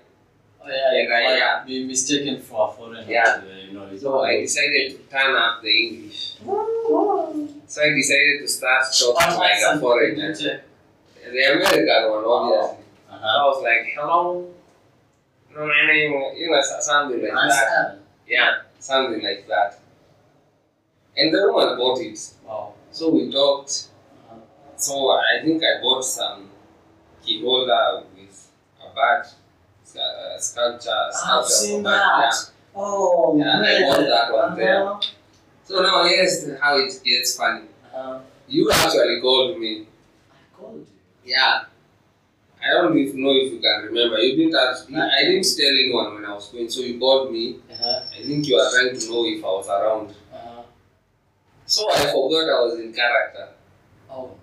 [0.63, 1.65] Oh, yeah, Yeah, yeah, yeah.
[1.65, 3.05] Be mistaken for a foreigner.
[3.09, 3.41] Yeah.
[3.67, 6.37] You know, So I decided to turn up the English.
[6.45, 10.35] So I decided to start talking like a foreigner.
[10.35, 10.61] The
[11.25, 12.77] American one, obviously.
[12.77, 12.79] So
[13.11, 13.47] I Uh-huh.
[13.49, 14.49] was like, hello.
[15.55, 17.99] No, my name, you know, so- something like that.
[18.27, 19.79] Yeah, something like that.
[21.17, 22.19] And the woman bought it.
[22.47, 22.75] Wow.
[22.93, 23.89] So we talked.
[24.77, 26.49] So I think I bought some
[27.25, 29.27] key holder with a bat,
[30.01, 32.33] uh, sculpture, I've seen that.
[32.75, 34.85] Oh, Yeah, and I want that one there.
[34.87, 35.01] Uh-huh.
[35.03, 35.09] yeah.
[35.65, 37.67] So now here's how it gets funny.
[37.95, 38.21] Uh-huh.
[38.49, 39.87] You actually called me.
[40.33, 40.87] I called you.
[41.33, 41.65] Yeah.
[42.63, 44.19] I don't even know if you can remember.
[44.19, 47.57] You didn't actually, I didn't tell anyone when I was going, so you called me.
[47.73, 48.01] Uh-huh.
[48.13, 50.11] I think you were trying to know if I was around.
[50.33, 50.63] Uh-huh.
[51.65, 53.49] So I forgot I was in character.
[54.11, 54.37] Oh,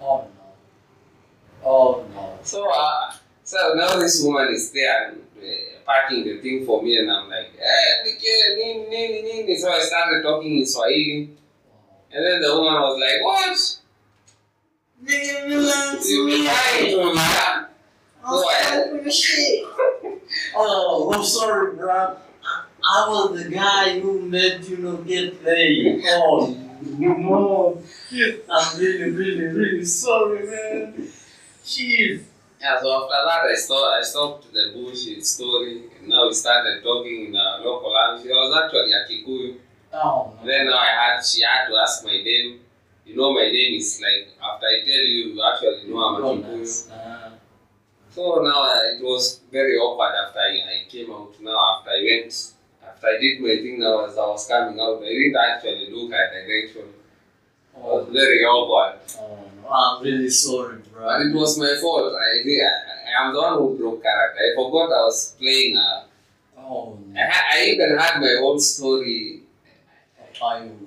[0.00, 0.06] no.
[0.06, 1.68] Oh, no.
[1.68, 2.38] Oh, no.
[2.42, 3.12] So, uh,
[3.44, 7.28] so now this woman is there and uh, packing the thing for me, and I'm
[7.28, 9.56] like, eh, nini, nini, nini.
[9.56, 11.30] So I started talking in Swahili,
[12.10, 13.85] and then the woman was like, what?
[15.04, 17.66] You lying to me, huh?
[18.28, 20.16] So I,
[20.56, 22.16] Oh, I'm sorry, bro.
[22.88, 26.02] I was the guy who made you not get paid.
[26.08, 26.56] Oh,
[26.98, 27.82] no.
[28.50, 31.08] I'm really, really, really sorry, man.
[31.64, 32.22] Jeez.
[32.60, 36.82] yeah, so after that, I stopped, I stopped the bullshit story, and now we started
[36.82, 38.30] talking in a local language.
[38.30, 39.56] I was actually a Kikuyu.
[39.92, 40.46] Oh, no.
[40.46, 42.60] Then now I had, she had to ask my name.
[43.06, 46.26] You know, my name is like, after I tell you, you actually know I'm a
[46.26, 46.90] Oh, Kikuyu.
[46.90, 47.30] Uh,
[48.10, 51.34] So now uh, it was very awkward after I, I came out.
[51.40, 52.32] Now after I went,
[52.82, 56.12] after I did my thing now as I was coming out, I didn't actually look
[56.12, 56.88] at direction.
[57.76, 59.00] It was oh, very awkward.
[59.20, 59.68] oh, no.
[59.68, 61.04] I'm really sorry, bro.
[61.04, 62.14] But it was my fault.
[62.16, 62.72] I think I,
[63.20, 64.40] I am the one who broke character.
[64.40, 65.76] I forgot I was playing.
[65.76, 66.02] Uh,
[66.68, 67.20] Oh, no.
[67.20, 69.42] I, I even had my whole story.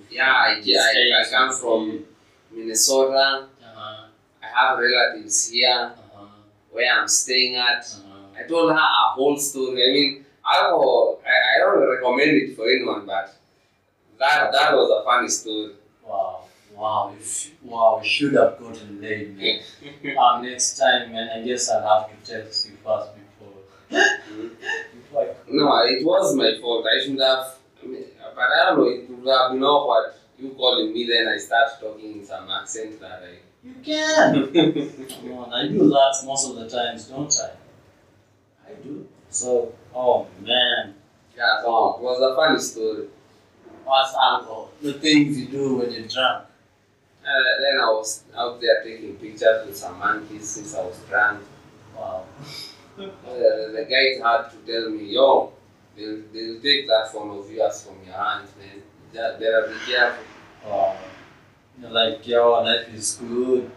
[0.09, 2.05] Yeah, I, I, I come from
[2.51, 3.47] Minnesota.
[3.61, 4.05] Uh-huh.
[4.41, 6.25] I have relatives here Uh-huh.
[6.71, 7.81] where I'm staying at.
[7.85, 8.39] Uh-huh.
[8.43, 9.83] I told her a whole story.
[9.83, 13.35] I mean, alcohol, I, I don't recommend it for anyone, but
[14.19, 15.73] that that was a funny story.
[16.05, 16.45] Wow.
[16.75, 17.09] Wow.
[17.11, 19.59] Wow, you wow, you should have gotten laid, man.
[20.17, 23.63] um, next time, man, I guess I'll have to text you first before.
[23.91, 24.51] Mhm.
[24.95, 26.85] before I No, it was my fault.
[26.87, 27.55] I shouldn't have.
[28.39, 28.87] But I don't know.
[28.87, 30.13] It would have been awkward.
[30.37, 33.33] You calling me, then I start talking in some accent that I.
[33.67, 34.33] You can.
[35.09, 38.71] Come on, I do that most of the times, don't I?
[38.71, 39.05] I do.
[39.29, 40.95] So, oh man,
[41.35, 43.07] Yeah, so it was a funny story.
[43.83, 44.71] what's alcohol?
[44.81, 46.45] The things you do when you're drunk.
[47.21, 51.43] Uh, then I was out there taking pictures with some monkeys since I was drunk.
[51.93, 52.23] Wow.
[52.97, 55.51] Uh, the, the guys had to tell me, yo,
[55.99, 58.81] they'll, they'll take that phone of yours from your hands, man.
[59.13, 60.23] Just better be careful.
[60.65, 60.97] Wow.
[61.81, 63.71] You're like, your life is good.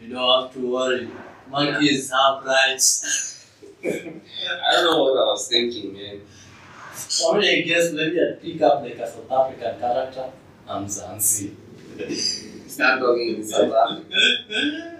[0.00, 1.08] You don't have to worry.
[1.50, 3.50] Monkeys have rights.
[3.84, 6.20] I don't know what I was thinking, man.
[7.26, 10.30] I mean, I guess maybe I'd pick up like a South African character.
[10.68, 11.54] I'm Zanzi.
[12.68, 14.90] Start talking in South Africa.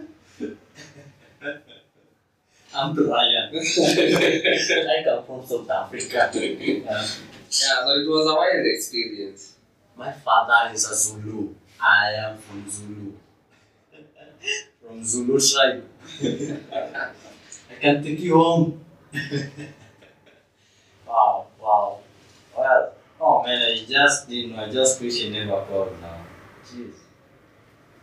[2.74, 3.50] I'm Brian.
[3.54, 6.30] I come from South Africa.
[6.34, 7.06] Yeah.
[7.48, 9.54] So it was a wild experience.
[9.96, 11.54] My father is a Zulu.
[11.80, 13.12] I am from Zulu.
[14.82, 15.84] from Zulu tribe.
[17.70, 18.84] I can take you home.
[21.06, 22.00] wow, wow.
[22.58, 24.64] Well, oh man, I just didn't know.
[24.64, 26.24] I just wish he never called now.
[26.66, 26.94] Jeez.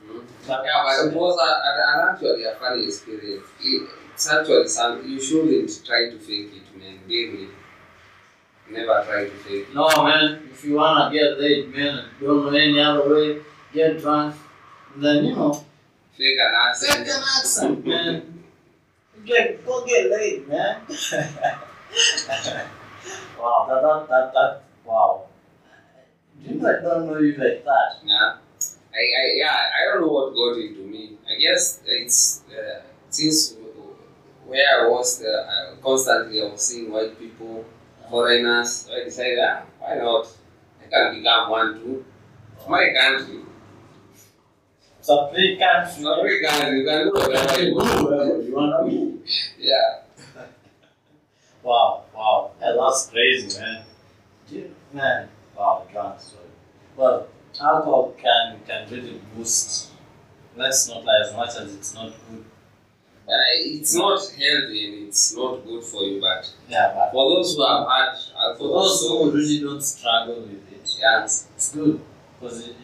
[0.06, 0.19] Hmm?
[0.48, 3.48] Yeah, but it was a, a, an actually a funny experience.
[3.61, 3.89] It,
[4.30, 6.99] actually some, you shouldn't try to fake it, man.
[7.07, 7.48] Really.
[8.69, 9.73] Never try to fake it.
[9.76, 13.41] No, man, if you wanna get laid, man, don't know any other way,
[13.73, 14.35] get drunk,
[14.95, 15.65] then you know,
[16.14, 17.07] Fake an Take accent.
[17.07, 18.43] an accent, man.
[19.26, 20.81] Get go get laid, man.
[23.39, 25.26] wow, that that that that wow.
[26.43, 27.99] You like don't know you like that.
[28.03, 28.38] Yeah.
[28.93, 31.18] I, I, yeah, I don't know what got into me.
[31.30, 33.53] I guess it's uh, since
[34.51, 37.63] where I was uh, constantly I was seeing white people,
[38.09, 40.27] foreigners, so I decided, ah, why not?
[40.81, 42.05] I can become one too.
[42.57, 43.39] It's my country.
[44.99, 46.03] It's a free It's country.
[46.03, 46.79] not my country.
[46.79, 48.43] You can do whatever you want.
[48.45, 49.19] You wanna be.
[49.59, 50.01] Yeah.
[51.63, 52.51] Wow, wow.
[52.59, 53.83] Yeah, that's crazy, man.
[54.49, 55.29] Dude, man.
[55.55, 56.45] Wow, drunk story.
[56.97, 57.27] Well,
[57.61, 59.91] alcohol can can really boost.
[60.57, 62.43] Let's not lie, as much as it's not good.
[63.27, 67.56] Uh, it's not healthy and it's not good for you, but Yeah, but for those
[67.56, 71.23] who have had For alcohol, those who really don't struggle with it, Yeah.
[71.23, 72.02] it's, it's good
[72.39, 72.76] because it,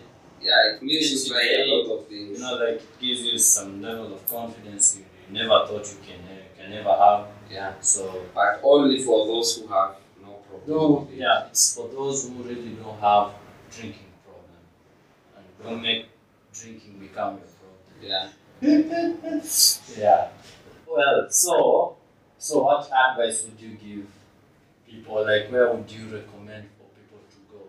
[0.42, 2.40] yeah, it makes you try a lot of things.
[2.40, 5.98] you know, like it gives you some level of confidence you, you never thought you
[6.08, 7.28] can uh, can ever have.
[7.52, 7.74] Yeah.
[7.82, 10.68] So But only for those who have no problem.
[10.68, 11.20] no, with it.
[11.22, 13.32] yeah, it's for those who really don't have
[13.72, 14.60] drinking problem
[15.36, 16.06] and don't make
[16.54, 18.02] drinking become your problem.
[18.02, 18.28] Yeah.
[19.98, 20.30] yeah.
[20.88, 21.96] Well, so
[22.38, 24.06] so what advice would you give
[24.88, 25.24] people?
[25.26, 27.62] Like, where would you recommend for people to go?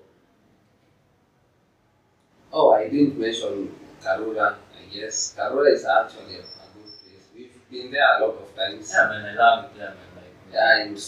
[2.52, 5.34] Oh, I didn't mention Karura, I guess.
[5.38, 7.26] Karura is actually a, a good place.
[7.34, 8.90] We've been there a lot of times.
[8.90, 9.96] Yeah, man, I love it there, man.
[10.16, 11.04] Like, Yeah, and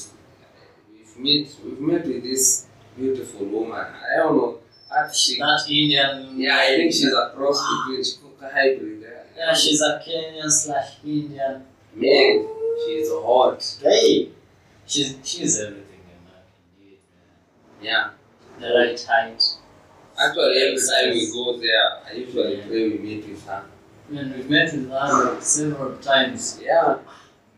[0.92, 2.66] we've met we've met with this
[2.96, 3.72] beautiful woman.
[4.12, 4.58] I don't know.
[4.92, 6.38] I she, That Indian.
[6.38, 8.99] yeah, I think she's a cross between she's a hybrid.
[9.40, 11.64] Yeah, she's a Kenyan slash Indian.
[11.94, 12.46] Man,
[12.84, 13.78] she's a hot.
[13.82, 14.28] Hey,
[14.86, 16.98] she's she's everything a man can need,
[17.80, 17.86] man.
[17.88, 18.10] Yeah.
[18.60, 19.42] The right height.
[20.18, 23.64] Actually, every time we go there, I usually pray we meet with her.
[24.10, 26.60] Man, we've met with her like several times.
[26.62, 26.98] Yeah.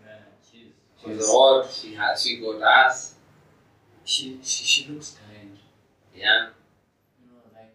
[0.05, 0.69] Man, she's
[1.05, 1.69] She's a hot.
[1.69, 3.15] She has she got us.
[4.05, 5.59] She she she looks kind.
[6.15, 6.51] Yeah.
[7.19, 7.75] You know, like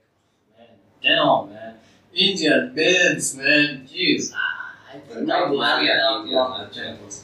[0.58, 1.76] man, damn, man.
[2.18, 3.88] Indian babes, man.
[3.88, 4.32] Jeez.
[4.34, 6.84] Ah, I think Might I'd marry marry an Indian, one of the actually.
[6.98, 7.24] temples.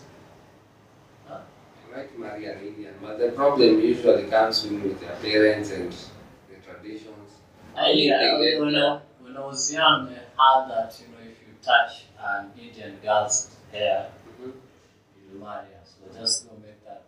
[1.29, 6.55] I like marry an Indian, but the problem usually comes with their parents and the
[6.63, 7.31] traditions.
[7.75, 11.53] I, yeah, when, I, when I was young, I heard that you know if you
[11.63, 14.09] touch an Indian girl's hair,
[14.39, 14.51] Mhm.
[15.33, 15.81] you marry her.
[15.85, 17.03] So just go make that.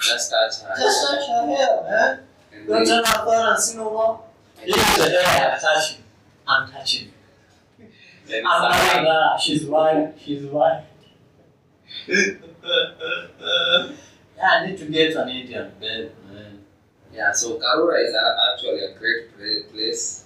[0.00, 0.74] Just touch her.
[0.76, 2.26] Just touch her hair, man.
[2.52, 4.22] And Don't then- tell her parents, you know what?
[4.66, 5.98] Leave the hair, touch it.
[6.46, 7.11] I'm touching it.
[8.26, 9.38] Then I'm something- marrying.
[9.40, 10.14] She's white.
[10.22, 10.84] She's white.
[12.08, 13.92] yeah,
[14.42, 16.58] I need to get an Indian babe, man.
[17.12, 20.24] Yeah, so Karura is actually a great place.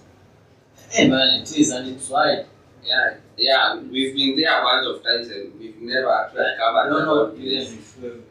[0.89, 2.45] Hey, man, it is, and it's white.
[2.83, 6.89] Yeah, yeah, we've been there a bunch of times and we've never actually I covered
[6.89, 7.73] don't the whole even place.
[7.73, 8.23] if we've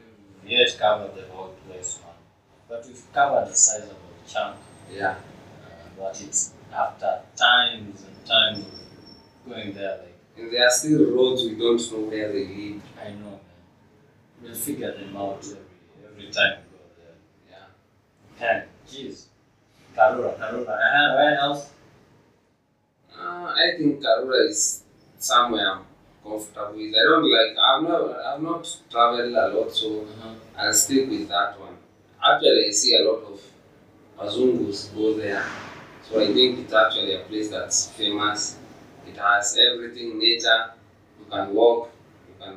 [0.46, 2.14] yet covered the whole place, man.
[2.68, 4.56] But we've covered the size of a chunk.
[4.90, 8.75] Yeah, Uh, but it's after times and times of
[9.48, 9.98] going there.
[9.98, 12.80] Like And there are still roads we don't know where they lead.
[13.00, 13.40] I know, man.
[14.42, 17.16] We'll figure them out every every time we go there.
[17.50, 18.40] Yeah.
[18.40, 19.24] Man, jeez.
[19.96, 20.68] Karura, Karura.
[20.68, 21.14] Uh-huh.
[21.16, 21.70] Where else?
[23.18, 24.82] Uh, I think Karura is
[25.18, 25.84] somewhere I'm
[26.22, 26.94] comfortable with.
[26.94, 27.56] I don't like.
[27.58, 28.20] I've not.
[28.26, 30.34] I've not traveled a lot, so Uh-huh.
[30.58, 31.76] I'll stick with that one.
[32.22, 33.40] Actually, I see a lot of
[34.18, 35.44] Wazungus go there,
[36.08, 38.56] so I think it's actually a place that's famous.
[39.08, 40.72] It has everything nature.
[41.18, 41.90] You can walk.
[42.28, 42.54] You can.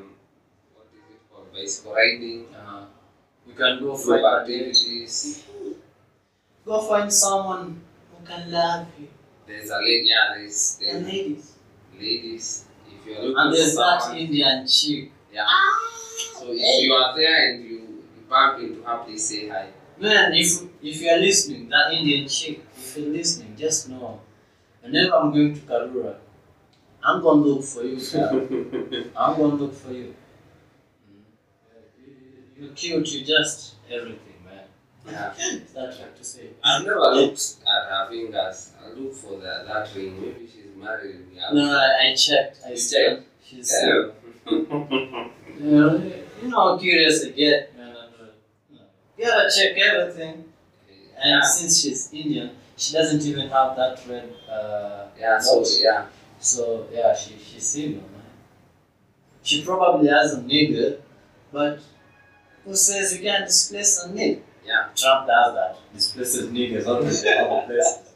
[0.74, 1.54] What is it called?
[1.54, 2.46] Bicycle riding.
[2.54, 2.86] Uh-huh.
[3.48, 5.44] You can go Group find activities.
[6.66, 7.82] Go find someone
[8.12, 9.08] who can love you.
[9.48, 10.08] There's a lady.
[10.10, 11.54] Yeah, there's, And there's ladies.
[12.00, 12.66] ladies.
[12.88, 15.12] If you're looking And there's for that Indian chick.
[15.34, 15.46] yeah.
[16.38, 19.68] So if you are there and you, you bump into her, please say hi.
[20.00, 24.22] Man, if if you are listening, that Indian chick, if you're listening, just know,
[24.82, 26.16] whenever I'm going to Karura,
[27.04, 27.98] I'm gonna look for you.
[29.18, 30.16] I'm gonna look for you.
[32.58, 34.64] You're cute, you just everything, man.
[35.08, 35.34] Yeah.
[35.56, 36.48] Is that right to say?
[36.64, 38.74] I've never looked at her fingers.
[38.84, 40.20] I look for the, that ring.
[40.22, 41.20] Maybe she's married.
[41.34, 41.52] Yeah.
[41.54, 42.60] No, I, I checked.
[42.66, 43.24] I checked.
[43.46, 44.10] She's, Yeah.
[44.52, 45.28] you
[45.60, 46.12] know,
[46.42, 47.96] you know how curious I get, man.
[49.18, 50.44] You gotta check everything.
[51.22, 51.42] And yeah.
[51.42, 54.34] since she's Indian, she doesn't even have that red.
[54.50, 55.40] Uh, Yeah.
[55.40, 56.06] So yeah.
[56.40, 58.22] So yeah, she she's single, man.
[59.44, 61.00] She probably has a nigga,
[61.52, 61.80] but
[62.66, 64.42] who says you can't displace a nigga?
[64.70, 64.90] Yeah.
[64.96, 65.78] Trump does that.
[65.94, 68.14] Displaces niggas all the other places.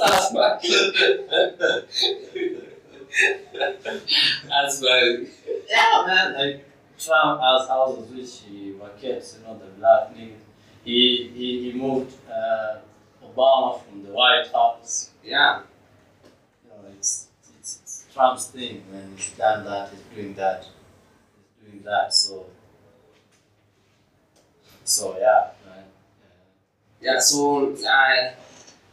[0.00, 0.58] That's why.
[4.48, 5.26] That's why.
[5.68, 6.34] Yeah, man.
[6.34, 6.68] Like
[6.98, 10.38] Trump has houses which he vacates, you know, the black niggas.
[10.84, 12.76] He he, he moved uh,
[13.24, 15.10] Obama from the White House.
[15.24, 15.62] Yeah.
[16.64, 17.26] You know, it's,
[17.58, 18.82] it's it's Trump's thing.
[18.90, 20.64] When he's done that, he's doing that.
[21.60, 22.14] He's doing that.
[22.14, 22.46] So
[24.84, 25.84] so yeah, man.
[27.00, 27.18] Yeah.
[27.18, 28.30] So uh,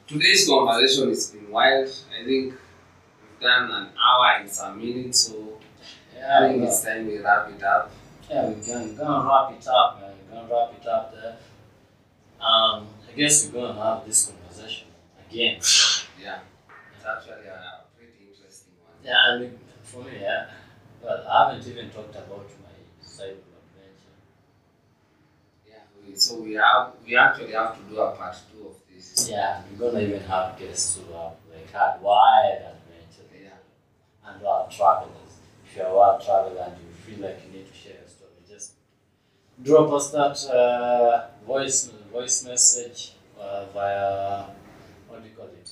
[0.08, 1.90] today's conversation has been wild.
[2.12, 5.20] I think we've done an hour and some minutes.
[5.20, 5.60] So
[6.16, 7.92] Yeah, I think it's time we wrap it up.
[8.30, 10.14] Yeah, we're gonna, gonna wrap it up, man.
[10.30, 11.38] We're gonna wrap it up there.
[12.40, 14.88] Um, I guess we're gonna have this conversation
[15.30, 15.60] again.
[16.22, 16.38] Yeah.
[16.96, 17.81] It's actually a pretty interesting one.
[19.04, 19.50] Yeah, and we,
[19.84, 20.48] for me, yeah.
[21.04, 24.16] Well, I haven't even talked about my cycle adventure.
[25.68, 25.84] Yeah.
[26.08, 29.30] We, so we have we actually have to do a part two of this.
[29.30, 33.30] Yeah, we're gonna even have guests who have like had wild adventures.
[33.44, 34.30] Yeah.
[34.30, 35.34] And wild travelers.
[35.66, 38.32] If you're a wild traveler and you feel like you need to share a story,
[38.50, 38.74] just
[39.64, 44.46] drop us that uh, voice voice message uh, via
[45.08, 45.72] what do you call it?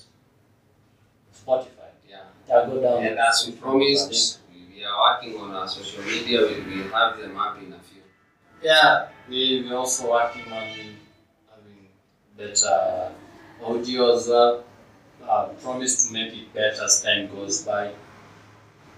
[1.34, 1.79] Spotify.
[2.50, 2.62] Yeah.
[2.62, 3.04] Yeah, go down.
[3.04, 6.42] And as we promised, we, we are working on our social media.
[6.48, 8.02] We will have them up in a few.
[8.62, 10.68] Yeah, we we're also working on
[11.50, 11.88] having
[12.38, 13.12] better
[13.64, 14.64] audio as well.
[15.24, 17.94] Uh, promise to make it better as time goes by.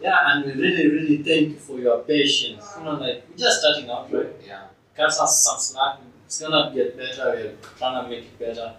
[0.02, 2.74] Yeah, and we really, really thank you for your patience.
[2.78, 4.28] You know, like we're just starting out, right?
[4.46, 4.64] Yeah.
[4.96, 6.00] Cut us some slack.
[6.26, 7.32] It's gonna get better.
[7.36, 8.74] We're trying to make it better,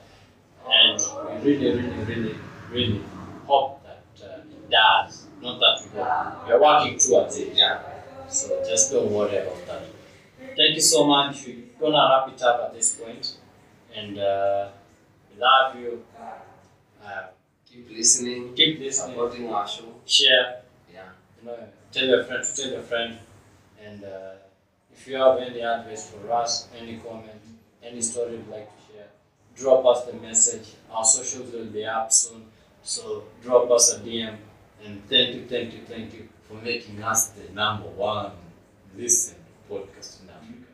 [0.68, 0.98] and
[1.44, 2.34] we really, really, really,
[2.70, 3.00] really
[3.46, 3.81] hope that it
[4.72, 5.26] does.
[5.40, 6.48] Not that we hope.
[6.48, 7.52] We're working towards it.
[7.54, 7.82] Yeah.
[8.28, 9.82] So just don't worry about that.
[10.56, 11.46] Thank you so much.
[11.46, 13.36] We're gonna wrap it up at this point,
[13.94, 14.68] and uh,
[15.30, 16.04] we love you.
[17.04, 17.26] Uh,
[17.70, 18.52] Keep listening.
[18.54, 19.84] keep listening, Supporting our show.
[20.06, 20.60] share.
[20.92, 21.08] Yeah.
[21.40, 21.56] You know,
[21.90, 23.18] tell your friend to tell your friend,
[23.82, 24.32] and uh,
[24.92, 27.40] if you have any advice for us, any comment,
[27.82, 29.06] any story you'd like to share,
[29.56, 30.68] drop us the message.
[30.90, 32.44] Our socials will be up soon,
[32.82, 34.36] so drop us a DM.
[34.84, 38.32] And thank you, thank you, thank you for making us the number one
[38.96, 39.36] listen
[39.70, 40.72] podcast in Africa.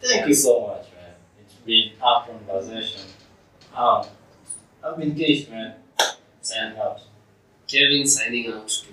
[0.00, 1.14] Thank you so much, man.
[1.40, 3.02] It's been a conversation.
[3.74, 4.06] Um,
[4.82, 5.74] I've been Gage, man.
[6.40, 7.00] Signing out.
[7.66, 8.86] Kevin signing out to